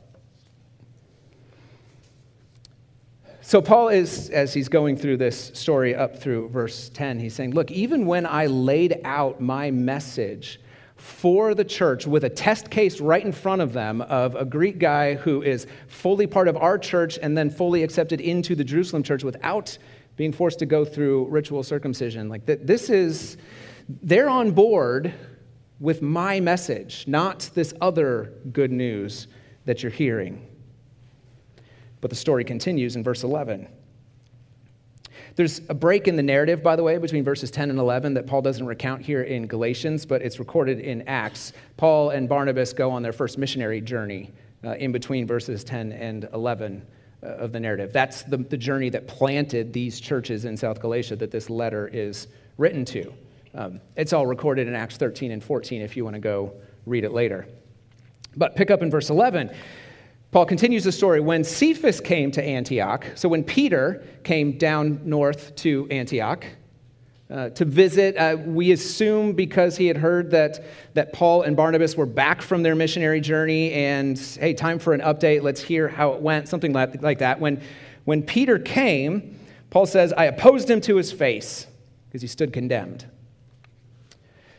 [3.42, 7.52] So, Paul is, as he's going through this story up through verse 10, he's saying,
[7.52, 10.60] Look, even when I laid out my message
[10.94, 14.78] for the church with a test case right in front of them of a Greek
[14.78, 19.02] guy who is fully part of our church and then fully accepted into the Jerusalem
[19.02, 19.76] church without
[20.16, 23.38] being forced to go through ritual circumcision, like that, this is,
[23.88, 25.14] they're on board
[25.80, 29.26] with my message, not this other good news
[29.64, 30.46] that you're hearing.
[32.00, 33.66] But the story continues in verse 11.
[35.36, 38.26] There's a break in the narrative, by the way, between verses 10 and 11 that
[38.26, 41.52] Paul doesn't recount here in Galatians, but it's recorded in Acts.
[41.76, 44.32] Paul and Barnabas go on their first missionary journey
[44.64, 46.84] uh, in between verses 10 and 11
[47.22, 47.92] uh, of the narrative.
[47.92, 52.28] That's the, the journey that planted these churches in South Galatia that this letter is
[52.58, 53.12] written to.
[53.54, 56.52] Um, it's all recorded in Acts 13 and 14 if you want to go
[56.86, 57.46] read it later.
[58.36, 59.50] But pick up in verse 11.
[60.30, 61.20] Paul continues the story.
[61.20, 66.44] When Cephas came to Antioch, so when Peter came down north to Antioch
[67.28, 71.96] uh, to visit, uh, we assume because he had heard that, that Paul and Barnabas
[71.96, 76.12] were back from their missionary journey and, hey, time for an update, let's hear how
[76.12, 77.40] it went, something like, like that.
[77.40, 77.60] When,
[78.04, 79.36] when Peter came,
[79.70, 81.66] Paul says, I opposed him to his face
[82.08, 83.06] because he stood condemned.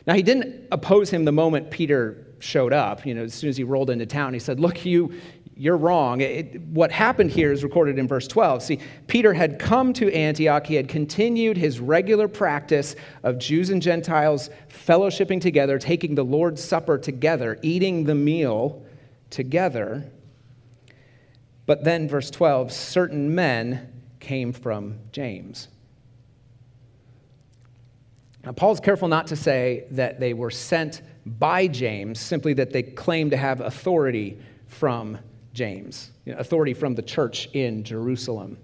[0.06, 3.06] Now, he didn't oppose him the moment Peter showed up.
[3.06, 5.12] You know, as soon as he rolled into town, he said, Look, you,
[5.56, 6.20] you're wrong.
[6.20, 8.62] It, what happened here is recorded in verse 12.
[8.62, 10.66] See, Peter had come to Antioch.
[10.66, 16.62] He had continued his regular practice of Jews and Gentiles fellowshipping together, taking the Lord's
[16.62, 18.84] Supper together, eating the meal
[19.30, 20.10] together.
[21.66, 25.68] But then, verse 12, certain men came from James.
[28.44, 32.82] Now, Paul's careful not to say that they were sent by James, simply that they
[32.82, 35.18] claim to have authority from
[35.52, 38.58] James, you know, authority from the church in Jerusalem.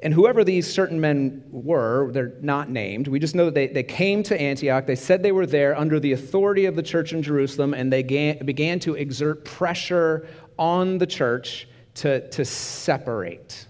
[0.00, 3.08] And whoever these certain men were, they're not named.
[3.08, 4.86] We just know that they, they came to Antioch.
[4.86, 8.02] They said they were there under the authority of the church in Jerusalem, and they
[8.02, 10.28] began, began to exert pressure
[10.58, 13.66] on the church to, to separate.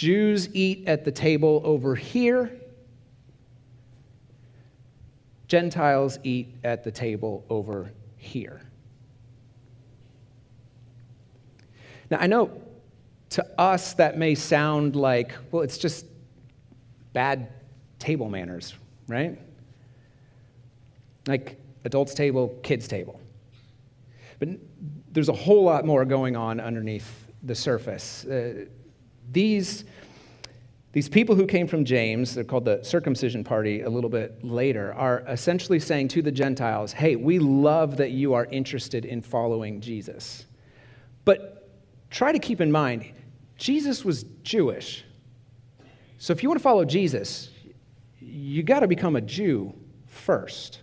[0.00, 2.50] Jews eat at the table over here,
[5.46, 8.62] Gentiles eat at the table over here.
[12.10, 12.50] Now, I know
[13.28, 16.06] to us that may sound like, well, it's just
[17.12, 17.52] bad
[17.98, 18.72] table manners,
[19.06, 19.38] right?
[21.26, 23.20] Like adults' table, kids' table.
[24.38, 24.48] But
[25.12, 28.24] there's a whole lot more going on underneath the surface.
[28.24, 28.64] Uh,
[29.32, 29.84] these,
[30.92, 34.92] these people who came from James, they're called the circumcision party a little bit later,
[34.94, 39.80] are essentially saying to the Gentiles, hey, we love that you are interested in following
[39.80, 40.46] Jesus.
[41.24, 41.70] But
[42.10, 43.12] try to keep in mind,
[43.56, 45.04] Jesus was Jewish.
[46.18, 47.50] So if you want to follow Jesus,
[48.18, 49.74] you got to become a Jew
[50.06, 50.80] first.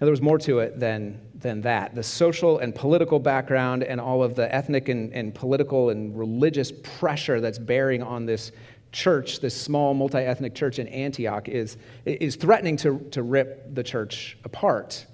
[0.00, 1.94] Now, there was more to it than, than that.
[1.94, 6.72] The social and political background and all of the ethnic and, and political and religious
[6.84, 8.52] pressure that's bearing on this
[8.92, 13.82] church, this small multi ethnic church in Antioch, is, is threatening to, to rip the
[13.82, 15.04] church apart.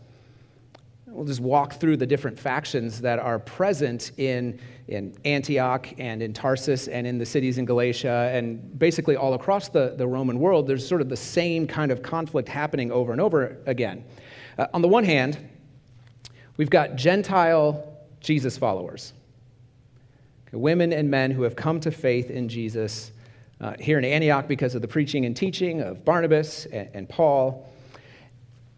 [1.06, 6.32] We'll just walk through the different factions that are present in, in Antioch and in
[6.32, 10.66] Tarsus and in the cities in Galatia and basically all across the, the Roman world.
[10.66, 14.04] There's sort of the same kind of conflict happening over and over again.
[14.58, 15.38] Uh, on the one hand,
[16.56, 19.12] we've got Gentile Jesus followers,
[20.48, 23.12] okay, women and men who have come to faith in Jesus
[23.60, 27.68] uh, here in Antioch because of the preaching and teaching of Barnabas and, and Paul.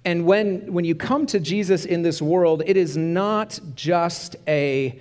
[0.05, 4.99] And when, when you come to Jesus in this world, it is not just a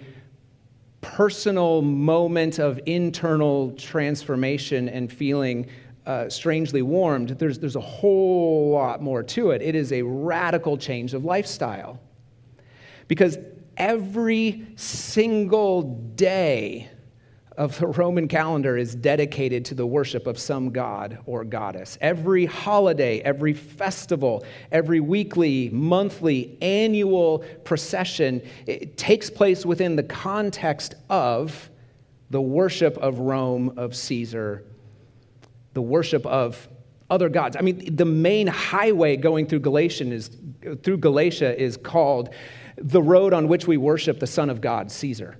[1.01, 5.67] personal moment of internal transformation and feeling
[6.05, 7.29] uh, strangely warmed.
[7.29, 9.61] There's, there's a whole lot more to it.
[9.61, 11.99] It is a radical change of lifestyle.
[13.07, 13.37] Because
[13.77, 15.81] every single
[16.15, 16.89] day
[17.57, 21.97] of the Roman calendar is dedicated to the worship of some god or goddess.
[22.01, 28.41] Every holiday, every festival, every weekly, monthly, annual procession
[28.97, 31.69] takes place within the context of
[32.29, 34.65] the worship of Rome, of Caesar,
[35.75, 36.67] the worship of
[37.11, 37.55] other gods.
[37.55, 40.31] I mean, the main highway going through Galatia is,
[40.81, 42.33] through Galatia is called
[42.77, 45.37] the road on which we worship the Son of God, Caesar.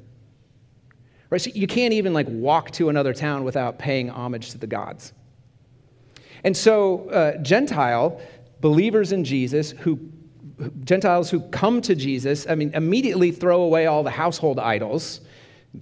[1.32, 1.41] Right?
[1.41, 5.13] So you can't even like walk to another town without paying homage to the gods.
[6.43, 8.21] And so, uh, Gentile
[8.62, 10.00] believers in Jesus who
[10.86, 15.21] Gentiles who come to Jesus, I mean, immediately throw away all the household idols.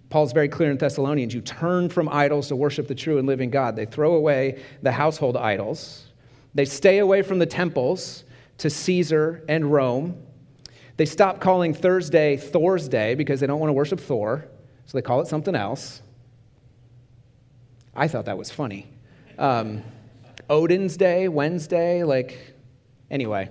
[0.09, 3.49] Paul's very clear in Thessalonians you turn from idols to worship the true and living
[3.49, 3.75] God.
[3.75, 6.07] They throw away the household idols.
[6.53, 8.23] They stay away from the temples
[8.59, 10.21] to Caesar and Rome.
[10.97, 14.45] They stop calling Thursday Thor's Day because they don't want to worship Thor.
[14.85, 16.01] So they call it something else.
[17.95, 18.87] I thought that was funny.
[19.37, 19.83] Um,
[20.49, 22.53] Odin's Day, Wednesday, like,
[23.09, 23.49] anyway.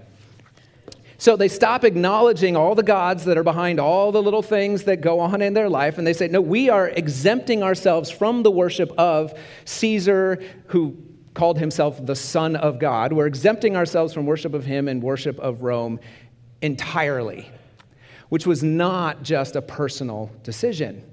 [1.22, 5.02] So they stop acknowledging all the gods that are behind all the little things that
[5.02, 8.50] go on in their life, and they say, No, we are exempting ourselves from the
[8.50, 9.32] worship of
[9.64, 10.96] Caesar, who
[11.34, 13.12] called himself the Son of God.
[13.12, 16.00] We're exempting ourselves from worship of him and worship of Rome
[16.60, 17.48] entirely,
[18.28, 21.08] which was not just a personal decision.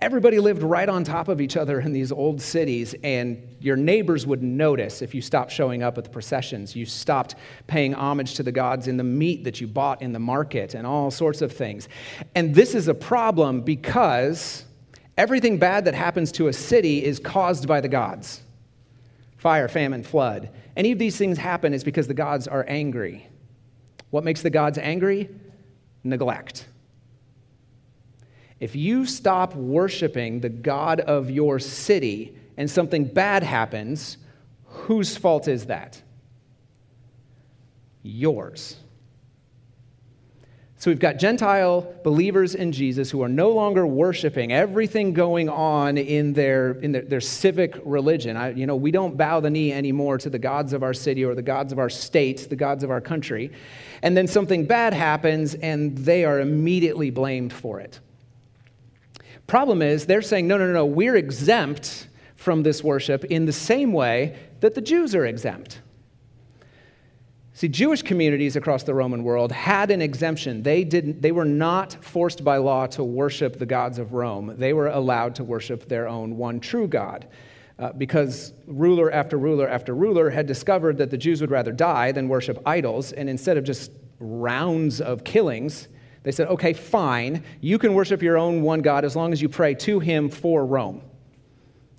[0.00, 4.26] Everybody lived right on top of each other in these old cities, and your neighbors
[4.26, 6.74] would notice if you stopped showing up at the processions.
[6.74, 7.34] You stopped
[7.66, 10.86] paying homage to the gods in the meat that you bought in the market, and
[10.86, 11.86] all sorts of things.
[12.34, 14.64] And this is a problem because
[15.18, 18.40] everything bad that happens to a city is caused by the gods
[19.36, 20.50] fire, famine, flood.
[20.76, 23.26] Any of these things happen is because the gods are angry.
[24.10, 25.28] What makes the gods angry?
[26.04, 26.66] Neglect.
[28.60, 34.18] If you stop worshiping the God of your city and something bad happens,
[34.66, 36.00] whose fault is that?
[38.02, 38.76] Yours.
[40.76, 45.98] So we've got Gentile believers in Jesus who are no longer worshiping everything going on
[45.98, 48.36] in their, in their, their civic religion.
[48.36, 51.22] I, you know, we don't bow the knee anymore to the gods of our city
[51.22, 53.52] or the gods of our state, the gods of our country.
[54.02, 58.00] And then something bad happens and they are immediately blamed for it.
[59.50, 63.52] Problem is, they're saying, no, no, no, no, we're exempt from this worship in the
[63.52, 65.80] same way that the Jews are exempt.
[67.54, 70.62] See, Jewish communities across the Roman world had an exemption.
[70.62, 74.54] They, didn't, they were not forced by law to worship the gods of Rome.
[74.56, 77.26] They were allowed to worship their own one true God.
[77.76, 82.12] Uh, because ruler after ruler after ruler had discovered that the Jews would rather die
[82.12, 85.88] than worship idols, and instead of just rounds of killings,
[86.22, 89.48] they said, okay, fine, you can worship your own one God as long as you
[89.48, 91.02] pray to him for Rome.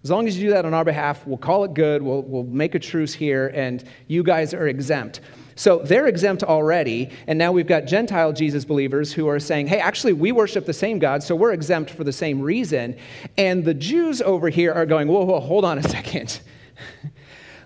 [0.03, 2.43] As long as you do that on our behalf, we'll call it good, we'll, we'll
[2.43, 5.21] make a truce here, and you guys are exempt.
[5.55, 9.79] So they're exempt already, and now we've got Gentile Jesus believers who are saying, hey,
[9.79, 12.97] actually, we worship the same God, so we're exempt for the same reason.
[13.37, 16.41] And the Jews over here are going, whoa, whoa, hold on a second.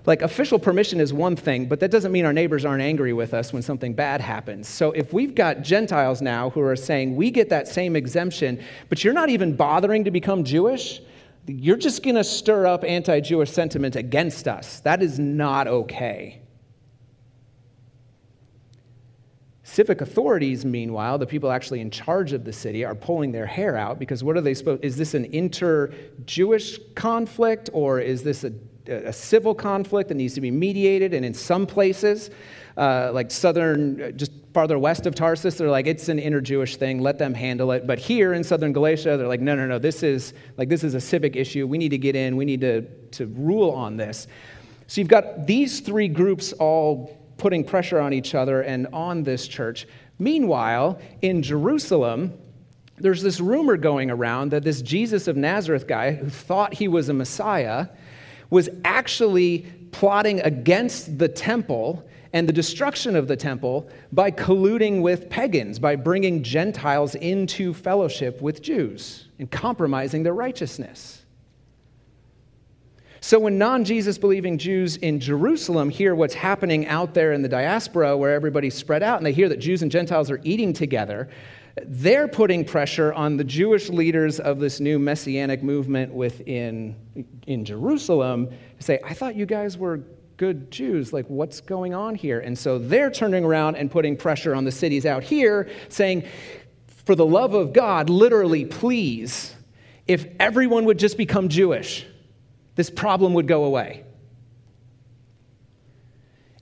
[0.06, 3.34] Like, official permission is one thing, but that doesn't mean our neighbors aren't angry with
[3.34, 4.68] us when something bad happens.
[4.68, 9.04] So, if we've got Gentiles now who are saying, we get that same exemption, but
[9.04, 11.02] you're not even bothering to become Jewish,
[11.48, 14.80] you're just going to stir up anti Jewish sentiment against us.
[14.82, 16.42] That is not okay.
[19.64, 23.76] Civic authorities, meanwhile, the people actually in charge of the city, are pulling their hair
[23.76, 24.84] out because what are they supposed?
[24.84, 28.54] Is this an inter-Jewish conflict or is this a
[28.88, 31.14] a civil conflict that needs to be mediated.
[31.14, 32.30] And in some places,
[32.78, 37.02] uh, like southern, just farther west of Tarsus, they're like, it's an inter Jewish thing,
[37.02, 37.88] let them handle it.
[37.88, 40.94] But here in southern Galatia, they're like, no, no, no, this is like this is
[40.94, 41.68] a civic issue.
[41.68, 44.28] We need to get in, we need to, to rule on this.
[44.88, 49.48] So you've got these three groups all putting pressure on each other and on this
[49.48, 49.88] church.
[50.20, 52.38] Meanwhile, in Jerusalem,
[52.98, 57.10] there's this rumor going around that this Jesus of Nazareth guy who thought he was
[57.10, 57.88] a Messiah
[58.50, 65.30] was actually plotting against the temple and the destruction of the temple by colluding with
[65.30, 71.24] pagans, by bringing Gentiles into fellowship with Jews and compromising their righteousness.
[73.22, 77.50] So, when non Jesus believing Jews in Jerusalem hear what's happening out there in the
[77.50, 81.30] diaspora where everybody's spread out and they hear that Jews and Gentiles are eating together,
[81.84, 86.96] they're putting pressure on the Jewish leaders of this new messianic movement within
[87.48, 88.48] in Jerusalem
[88.78, 90.02] to say, I thought you guys were
[90.38, 91.14] good Jews.
[91.14, 92.40] Like, what's going on here?
[92.40, 96.24] And so they're turning around and putting pressure on the cities out here, saying,
[97.06, 99.54] for the love of God, literally, please,
[100.08, 102.06] if everyone would just become Jewish,
[102.76, 104.04] this problem would go away.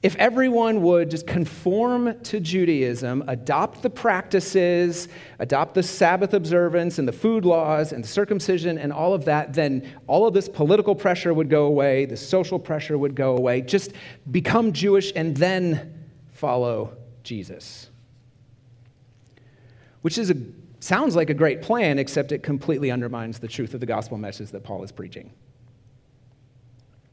[0.03, 5.07] If everyone would just conform to Judaism, adopt the practices,
[5.39, 9.53] adopt the Sabbath observance and the food laws and the circumcision and all of that,
[9.53, 13.61] then all of this political pressure would go away, the social pressure would go away.
[13.61, 13.93] Just
[14.29, 17.89] become Jewish and then follow Jesus.
[20.01, 20.35] Which is a,
[20.81, 24.51] sounds like a great plan, except it completely undermines the truth of the gospel message
[24.51, 25.31] that Paul is preaching.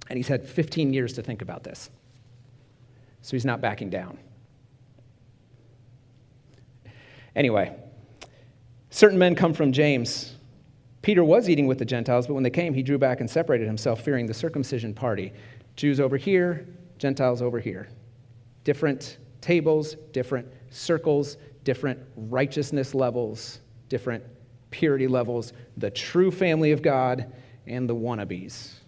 [0.09, 1.89] And he's had 15 years to think about this.
[3.23, 4.19] So he's not backing down.
[7.37, 7.77] Anyway,
[8.91, 10.35] certain men come from James.
[11.03, 13.67] Peter was eating with the Gentiles, but when they came, he drew back and separated
[13.67, 15.33] himself, fearing the circumcision party.
[15.77, 16.67] Jews over here,
[16.99, 17.89] Gentiles over here.
[18.65, 24.23] Different tables, different circles, different righteousness levels, different
[24.71, 27.33] purity levels, the true family of God
[27.67, 28.80] and the wannabes.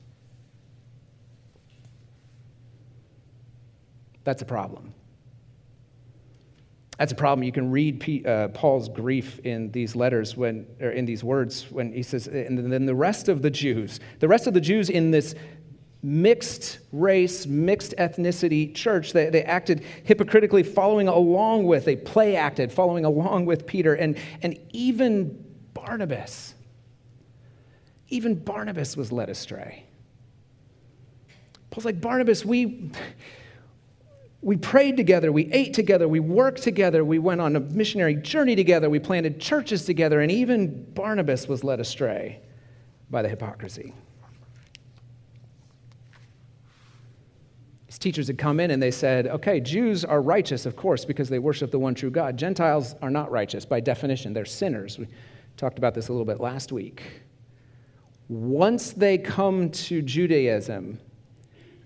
[4.25, 4.95] That's a problem.
[6.99, 7.43] That's a problem.
[7.43, 11.71] You can read P, uh, Paul's grief in these letters when, or in these words
[11.71, 14.89] when he says, and then the rest of the Jews, the rest of the Jews
[14.91, 15.35] in this
[16.03, 22.73] mixed race, mixed ethnicity church, they, they acted hypocritically, following along with, they play acted,
[22.73, 25.45] following along with Peter, and, and even
[25.75, 26.55] Barnabas.
[28.09, 29.85] Even Barnabas was led astray.
[31.71, 32.91] Paul's like, Barnabas, we
[34.43, 38.57] we prayed together, we ate together, we worked together, we went on a missionary journey
[38.57, 42.41] together, we planted churches together, and even Barnabas was led astray
[43.09, 43.95] by the hypocrisy.
[47.87, 51.29] His teachers had come in and they said, okay, Jews are righteous, of course, because
[51.29, 52.37] they worship the one true God.
[52.37, 54.99] Gentiles are not righteous by definition, they're sinners.
[54.99, 55.07] We
[55.57, 57.03] talked about this a little bit last week.
[58.29, 60.99] Once they come to Judaism,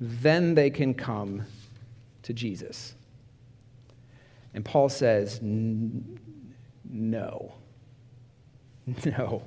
[0.00, 1.44] then they can come
[2.26, 2.94] to Jesus.
[4.52, 7.54] And Paul says, no.
[9.04, 9.42] No.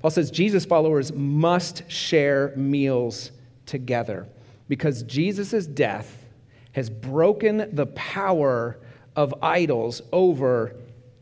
[0.00, 3.30] Paul says Jesus followers must share meals
[3.64, 4.26] together
[4.68, 6.24] because Jesus' death
[6.72, 8.78] has broken the power
[9.14, 10.74] of idols over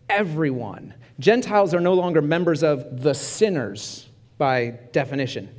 [0.09, 0.95] everyone.
[1.19, 5.51] Gentiles are no longer members of the sinners by definition.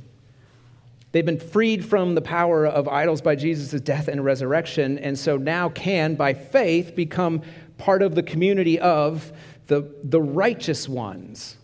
[1.16, 5.38] They've been freed from the power of idols by Jesus' death and resurrection, and so
[5.38, 7.40] now can, by faith, become
[7.78, 9.32] part of the community of
[9.66, 11.56] the, the righteous ones.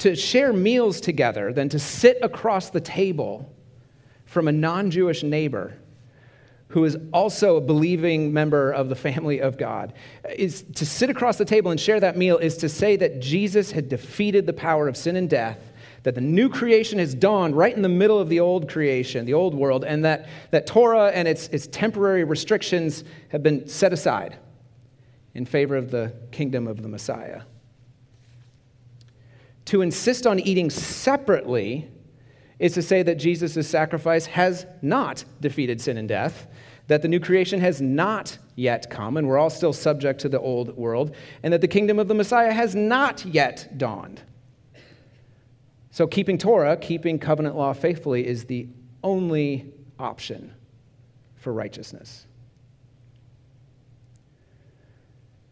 [0.00, 3.50] To share meals together, than to sit across the table
[4.26, 5.78] from a non Jewish neighbor
[6.68, 9.94] who is also a believing member of the family of God.
[10.36, 13.70] Is to sit across the table and share that meal is to say that Jesus
[13.70, 15.58] had defeated the power of sin and death
[16.02, 19.34] that the new creation has dawned right in the middle of the old creation, the
[19.34, 24.38] old world, and that, that Torah and its, its temporary restrictions have been set aside
[25.34, 27.42] in favor of the kingdom of the Messiah.
[29.66, 31.88] To insist on eating separately
[32.58, 36.46] is to say that Jesus' sacrifice has not defeated sin and death,
[36.86, 40.40] that the new creation has not yet come, and we're all still subject to the
[40.40, 44.22] old world, and that the kingdom of the Messiah has not yet dawned.
[45.98, 48.68] So, keeping Torah, keeping covenant law faithfully, is the
[49.02, 50.54] only option
[51.34, 52.24] for righteousness.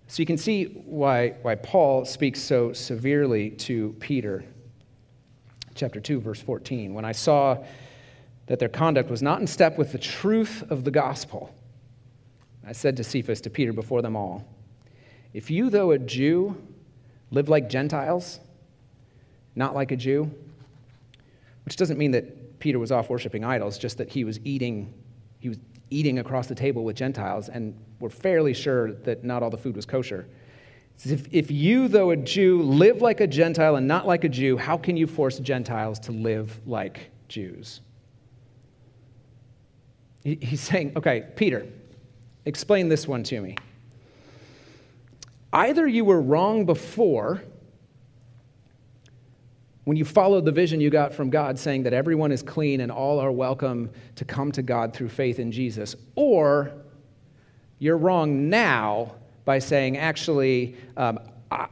[0.07, 4.45] So, you can see why, why Paul speaks so severely to Peter.
[5.75, 6.95] Chapter 2, verse 14.
[6.95, 7.65] When I saw
[8.47, 11.53] that their conduct was not in step with the truth of the gospel,
[12.65, 14.47] I said to Cephas, to Peter, before them all,
[15.35, 16.57] If you, though a Jew,
[17.33, 18.39] live like Gentiles,
[19.57, 20.31] not like a Jew,
[21.65, 24.93] which doesn't mean that Peter was off worshiping idols, just that he was eating,
[25.41, 25.59] he was
[25.91, 29.75] eating across the table with Gentiles, and we're fairly sure that not all the food
[29.75, 30.29] was kosher.
[31.05, 34.57] If, if you, though a Jew, live like a Gentile and not like a Jew,
[34.57, 37.81] how can you force Gentiles to live like Jews?
[40.25, 41.67] He's saying, okay, Peter,
[42.47, 43.57] explain this one to me.
[45.53, 47.43] Either you were wrong before
[49.87, 52.91] when you followed the vision you got from God saying that everyone is clean and
[52.91, 56.73] all are welcome to come to God through faith in Jesus, or
[57.79, 59.15] you're wrong now
[59.45, 61.21] by saying, actually, um,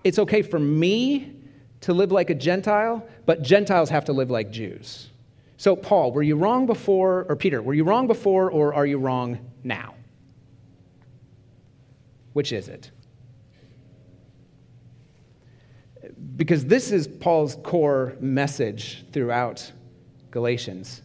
[0.04, 1.34] it's okay for me
[1.80, 5.10] to live like a Gentile, but Gentiles have to live like Jews.
[5.56, 8.98] So, Paul, were you wrong before, or Peter, were you wrong before, or are you
[8.98, 9.96] wrong now?
[12.32, 12.92] Which is it?
[16.36, 19.70] Because this is Paul's core message throughout
[20.30, 21.02] Galatians.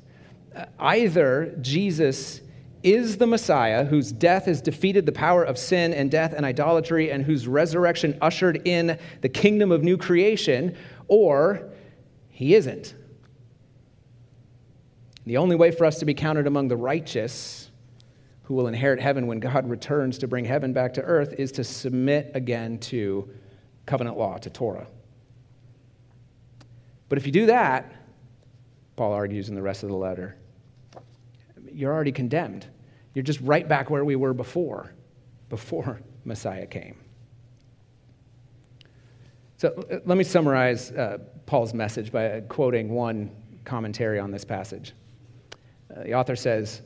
[0.55, 2.41] Uh, either Jesus
[2.81, 7.11] is the Messiah, whose death has defeated the power of sin and death and idolatry,
[7.11, 10.75] and whose resurrection ushered in the kingdom of new creation,
[11.07, 11.69] or
[12.29, 12.95] he isn't.
[15.25, 17.69] The only way for us to be counted among the righteous
[18.43, 21.63] who will inherit heaven when God returns to bring heaven back to earth is to
[21.63, 23.29] submit again to
[23.85, 24.87] covenant law, to Torah.
[27.09, 27.91] But if you do that,
[28.95, 30.35] Paul argues in the rest of the letter,
[31.71, 32.67] you're already condemned.
[33.13, 34.93] You're just right back where we were before,
[35.49, 36.95] before Messiah came.
[39.57, 43.29] So let me summarize uh, Paul's message by quoting one
[43.65, 44.93] commentary on this passage.
[45.93, 46.81] Uh, the author says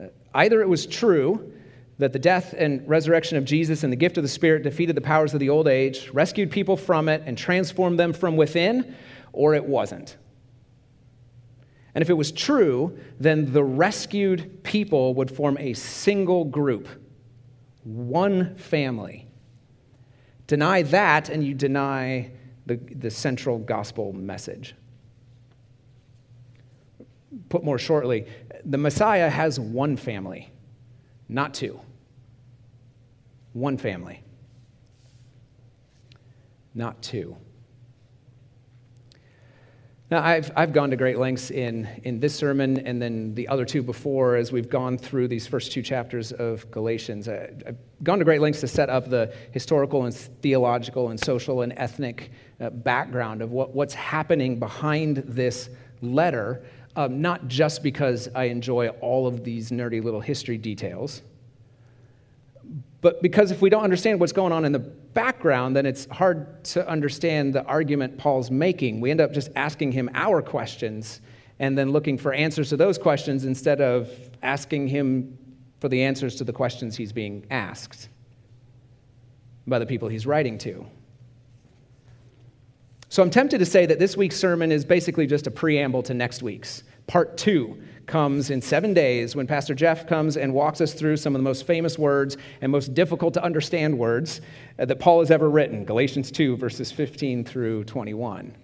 [0.00, 1.52] uh, either it was true
[1.98, 5.00] that the death and resurrection of Jesus and the gift of the Spirit defeated the
[5.00, 8.94] powers of the old age, rescued people from it, and transformed them from within,
[9.36, 10.16] or it wasn't.
[11.94, 16.88] And if it was true, then the rescued people would form a single group,
[17.84, 19.28] one family.
[20.46, 22.30] Deny that, and you deny
[22.66, 24.74] the, the central gospel message.
[27.48, 28.26] Put more shortly,
[28.64, 30.50] the Messiah has one family,
[31.28, 31.80] not two.
[33.52, 34.22] One family,
[36.74, 37.36] not two.
[40.08, 43.64] Now, I've, I've gone to great lengths in, in this sermon and then the other
[43.64, 47.28] two before as we've gone through these first two chapters of Galatians.
[47.28, 51.62] I, I've gone to great lengths to set up the historical and theological and social
[51.62, 52.30] and ethnic
[52.60, 55.70] uh, background of what, what's happening behind this
[56.02, 56.62] letter,
[56.94, 61.22] um, not just because I enjoy all of these nerdy little history details,
[63.00, 66.64] but because if we don't understand what's going on in the background, then it's hard
[66.64, 69.00] to understand the argument Paul's making.
[69.00, 71.20] We end up just asking him our questions
[71.58, 74.10] and then looking for answers to those questions instead of
[74.42, 75.38] asking him
[75.80, 78.08] for the answers to the questions he's being asked
[79.66, 80.86] by the people he's writing to.
[83.08, 86.14] So I'm tempted to say that this week's sermon is basically just a preamble to
[86.14, 90.94] next week's, part two comes in seven days when Pastor Jeff comes and walks us
[90.94, 94.40] through some of the most famous words and most difficult to understand words
[94.78, 98.54] uh, that Paul has ever written Galatians 2, verses 15 through 21.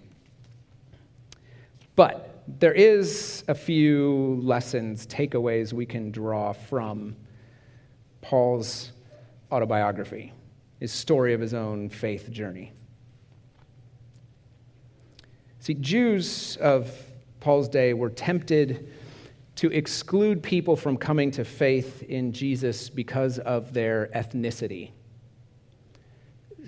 [1.95, 7.15] But there is a few lessons, takeaways we can draw from
[8.21, 8.91] Paul's
[9.51, 10.33] autobiography,
[10.79, 12.71] his story of his own faith journey.
[15.59, 16.93] See, Jews of
[17.39, 18.91] Paul's day were tempted
[19.55, 24.91] to exclude people from coming to faith in Jesus because of their ethnicity.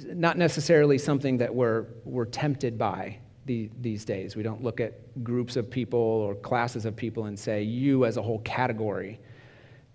[0.08, 4.36] Not necessarily something that we're, we're tempted by the, these days.
[4.36, 8.18] We don't look at groups of people or classes of people and say, you as
[8.18, 9.20] a whole category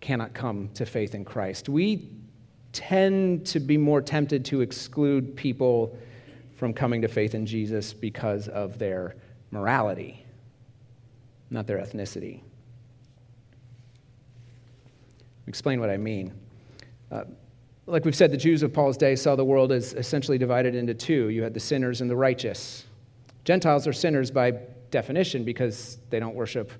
[0.00, 1.68] cannot come to faith in Christ.
[1.68, 2.10] We
[2.72, 5.96] tend to be more tempted to exclude people
[6.56, 9.16] from coming to faith in Jesus because of their
[9.50, 10.24] morality,
[11.50, 12.42] not their ethnicity.
[15.50, 16.32] Explain what I mean.
[17.10, 17.24] Uh,
[17.86, 20.94] like we've said, the Jews of Paul's day saw the world as essentially divided into
[20.94, 21.30] two.
[21.30, 22.84] You had the sinners and the righteous.
[23.44, 24.52] Gentiles are sinners by
[24.92, 26.70] definition because they don't worship.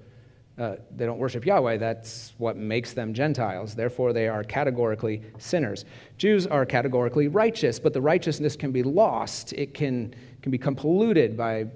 [0.57, 1.79] Uh, they don't worship Yahweh.
[1.79, 3.75] That's what makes them Gentiles.
[3.75, 5.85] Therefore, they are categorically sinners.
[6.17, 9.53] Jews are categorically righteous, but the righteousness can be lost.
[9.55, 11.67] It can, can become polluted by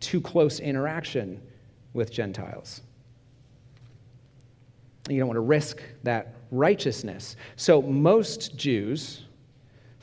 [0.00, 1.42] too close interaction
[1.92, 2.80] with Gentiles.
[5.10, 7.36] You don't want to risk that righteousness.
[7.56, 9.24] So most Jews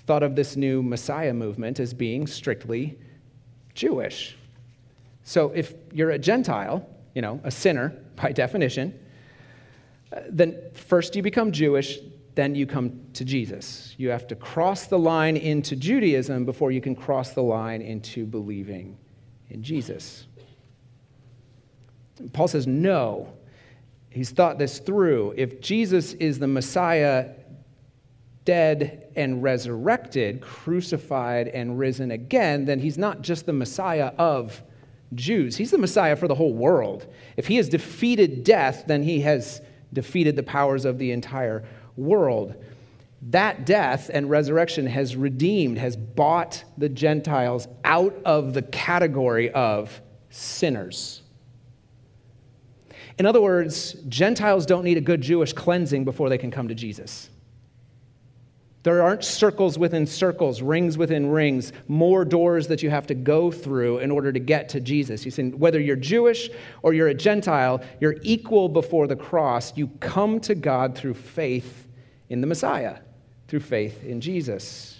[0.06, 2.98] thought of this new Messiah movement as being strictly
[3.74, 4.38] Jewish.
[5.24, 8.98] So if you're a Gentile, you know, a sinner by definition,
[10.14, 12.00] uh, then first you become Jewish,
[12.36, 13.96] then you come to Jesus.
[13.98, 18.26] You have to cross the line into Judaism before you can cross the line into
[18.26, 18.98] believing
[19.50, 20.28] in Jesus.
[22.34, 23.34] Paul says, no,
[24.16, 25.34] he's thought this through.
[25.36, 27.32] If Jesus is the Messiah,
[28.46, 34.64] dead and resurrected, crucified and risen again, then he's not just the Messiah of
[35.14, 35.58] Jews.
[35.58, 37.06] He's the Messiah for the whole world.
[37.36, 39.62] If he has defeated death, then he has
[39.92, 41.66] defeated the powers of the entire
[41.98, 42.56] world.
[43.22, 50.02] That death and resurrection has redeemed, has bought the Gentiles out of the category of
[50.30, 51.22] sinners
[53.18, 56.76] In other words, Gentiles don't need a good Jewish cleansing before they can come to
[56.76, 57.30] Jesus.
[58.84, 63.50] There aren't circles within circles, rings within rings, more doors that you have to go
[63.50, 65.26] through in order to get to Jesus.
[65.26, 66.52] You see, whether you're Jewish
[66.84, 69.76] or you're a Gentile, you're equal before the cross.
[69.76, 71.88] You come to God through faith
[72.30, 72.98] in the Messiah,
[73.48, 75.00] through faith in Jesus.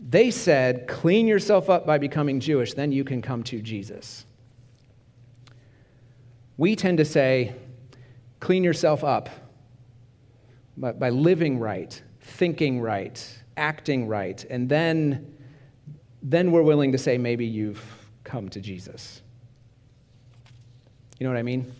[0.00, 4.24] They said, clean yourself up by becoming Jewish, then you can come to Jesus.
[6.58, 7.54] We tend to say,
[8.40, 9.30] clean yourself up
[10.76, 15.34] by, living right, thinking right, acting right, and then,
[16.22, 17.82] then we're willing to say maybe you've
[18.24, 19.22] come to Jesus.
[21.18, 21.72] You know what I mean?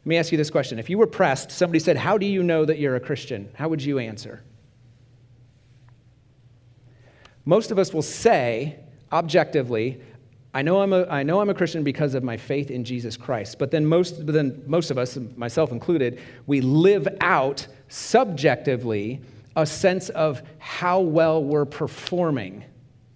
[0.00, 0.78] Let me ask you this question.
[0.78, 3.48] If you were pressed, somebody said, How do you know that you're a Christian?
[3.54, 4.42] How would you answer?
[7.44, 8.78] Most of us will say,
[9.12, 10.00] objectively,
[10.58, 13.16] I know I'm a, I know I'm a Christian because of my faith in Jesus
[13.16, 13.60] Christ.
[13.60, 19.20] But then most, but then most of us, myself included, we live out subjectively
[19.54, 22.64] a sense of how well we're performing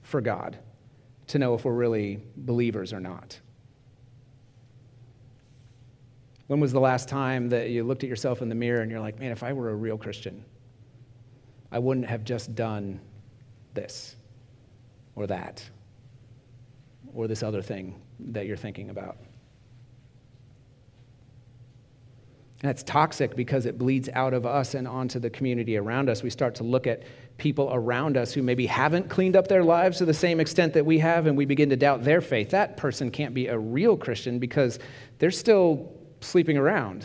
[0.02, 0.56] for God
[1.26, 3.40] to know if we're really believers or not.
[6.46, 9.00] When was the last time that you looked at yourself in the mirror and you're
[9.00, 10.44] like, man, if I were a real Christian,
[11.72, 13.00] I wouldn't have just done
[13.74, 14.14] this
[15.16, 15.68] or that?
[17.14, 19.16] Or this other thing that you're thinking about.
[22.62, 26.22] And that's toxic because it bleeds out of us and onto the community around us.
[26.22, 27.02] We start to look at
[27.36, 30.86] people around us who maybe haven't cleaned up their lives to the same extent that
[30.86, 32.50] we have, and we begin to doubt their faith.
[32.50, 34.78] That person can't be a real Christian because
[35.18, 37.04] they're still sleeping around.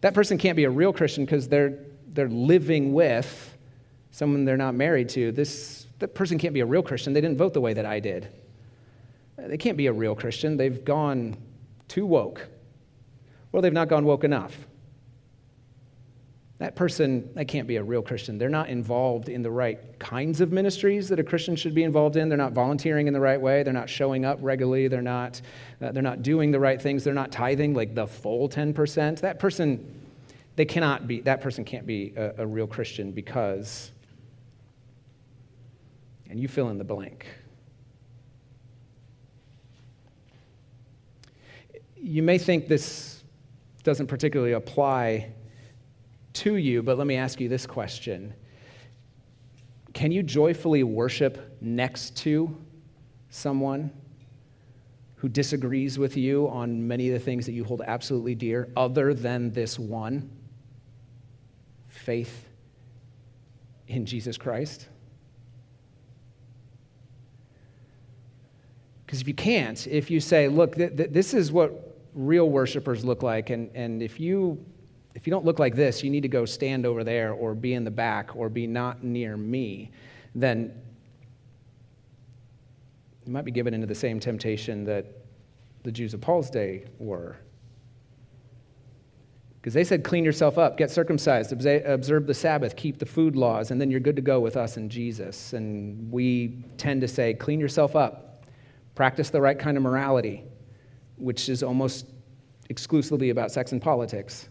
[0.00, 1.78] That person can't be a real Christian because they're,
[2.08, 3.56] they're living with
[4.10, 5.30] someone they're not married to.
[5.30, 7.12] This, that person can't be a real Christian.
[7.12, 8.28] They didn't vote the way that I did.
[9.46, 10.56] They can't be a real Christian.
[10.56, 11.36] They've gone
[11.88, 12.48] too woke,
[13.52, 14.56] or they've not gone woke enough.
[16.62, 18.38] That person, that can't be a real Christian.
[18.38, 22.16] They're not involved in the right kinds of ministries that a Christian should be involved
[22.16, 22.28] in.
[22.28, 23.64] They're not volunteering in the right way.
[23.64, 24.86] They're not showing up regularly.
[24.86, 25.40] They're not,
[25.80, 27.02] uh, they're not doing the right things.
[27.02, 29.20] They're not tithing like the full 10%.
[29.22, 30.06] That person,
[30.54, 33.90] they cannot be, that person can't be a, a real Christian because,
[36.30, 37.26] and you fill in the blank.
[42.02, 43.22] You may think this
[43.84, 45.32] doesn't particularly apply
[46.32, 48.34] to you, but let me ask you this question
[49.92, 52.56] Can you joyfully worship next to
[53.30, 53.92] someone
[55.16, 59.14] who disagrees with you on many of the things that you hold absolutely dear, other
[59.14, 60.28] than this one
[61.86, 62.48] faith
[63.86, 64.88] in Jesus Christ?
[69.06, 73.04] Because if you can't, if you say, look, th- th- this is what real worshipers
[73.04, 73.50] look like.
[73.50, 74.64] And, and if, you,
[75.14, 77.74] if you don't look like this, you need to go stand over there or be
[77.74, 79.90] in the back or be not near me,
[80.34, 80.72] then
[83.24, 85.06] you might be given into the same temptation that
[85.84, 87.36] the Jews of Paul's day were.
[89.60, 93.70] Because they said, clean yourself up, get circumcised, observe the Sabbath, keep the food laws,
[93.70, 95.52] and then you're good to go with us and Jesus.
[95.52, 98.44] And we tend to say, clean yourself up,
[98.96, 100.42] practice the right kind of morality,
[101.22, 102.06] which is almost
[102.68, 104.48] exclusively about sex and politics.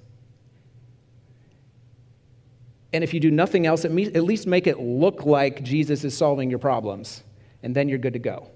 [2.93, 6.49] And if you do nothing else, at least make it look like Jesus is solving
[6.49, 7.24] your problems,
[7.63, 8.49] and then you're good to go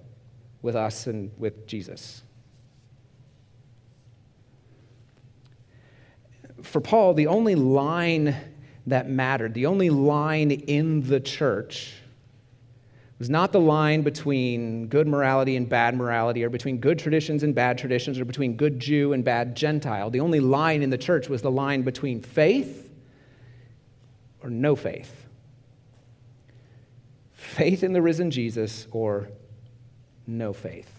[0.62, 2.24] with us and with Jesus.
[6.62, 8.36] For Paul, the only line
[8.88, 11.94] that mattered, the only line in the church,
[13.20, 17.56] was not the line between good morality and bad morality, or between good traditions and
[17.56, 20.10] bad traditions, or between good Jew and bad Gentile.
[20.10, 22.92] The only line in the church was the line between faith
[24.44, 25.26] or no faith.
[27.34, 29.30] Faith in the risen Jesus or
[30.28, 30.92] no faith.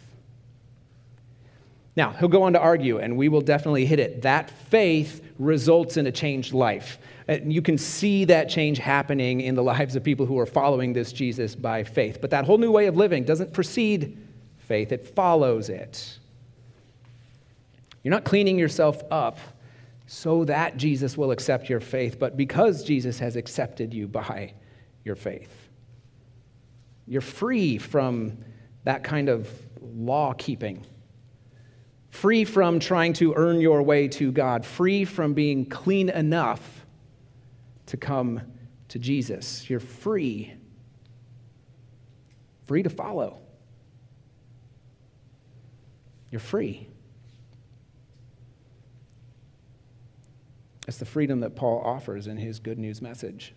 [1.96, 4.22] Now, he'll go on to argue, and we will definitely hit it.
[4.22, 6.98] That faith results in a changed life.
[7.29, 10.93] And you can see that change happening in the lives of people who are following
[10.93, 12.18] this Jesus by faith.
[12.20, 14.16] But that whole new way of living doesn't precede
[14.59, 16.18] faith, it follows it.
[18.03, 19.39] You're not cleaning yourself up
[20.07, 24.55] so that Jesus will accept your faith, but because Jesus has accepted you by
[25.05, 25.51] your faith.
[27.09, 28.39] You're free from
[28.85, 29.51] that kind of
[29.81, 30.87] law keeping
[32.16, 36.76] free from trying to earn your way to God, free from being clean enough
[37.87, 38.41] to come
[38.89, 39.68] to Jesus.
[39.70, 40.55] You're free,
[42.64, 43.39] free to follow.
[46.30, 46.89] You're free.
[50.89, 53.55] It's the freedom that Paul offers in his good news message.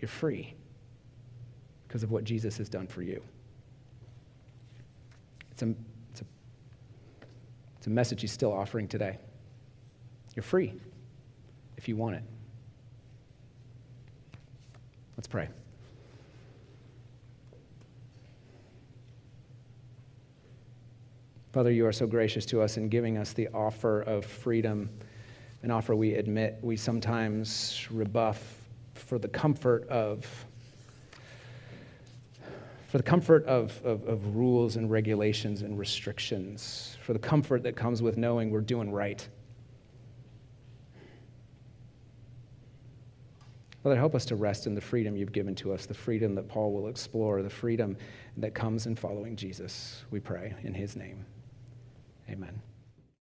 [0.00, 0.54] You're free
[1.86, 3.22] because of what Jesus has done for you.
[5.52, 5.74] It's a,
[6.10, 6.24] it's a,
[7.78, 9.18] it's a message he's still offering today.
[10.34, 10.74] You're free
[11.82, 12.22] if you want it.
[15.16, 15.48] Let's pray.
[21.52, 24.90] Father, you are so gracious to us in giving us the offer of freedom,
[25.64, 28.40] an offer we admit we sometimes rebuff
[28.94, 30.24] for the comfort of
[32.86, 37.74] for the comfort of, of, of, rules and regulations and restrictions, for the comfort that
[37.74, 39.26] comes with knowing we're doing right.
[43.82, 46.48] Father, help us to rest in the freedom you've given to us, the freedom that
[46.48, 47.96] Paul will explore, the freedom
[48.36, 50.04] that comes in following Jesus.
[50.10, 51.24] We pray in his name.
[52.30, 52.62] Amen.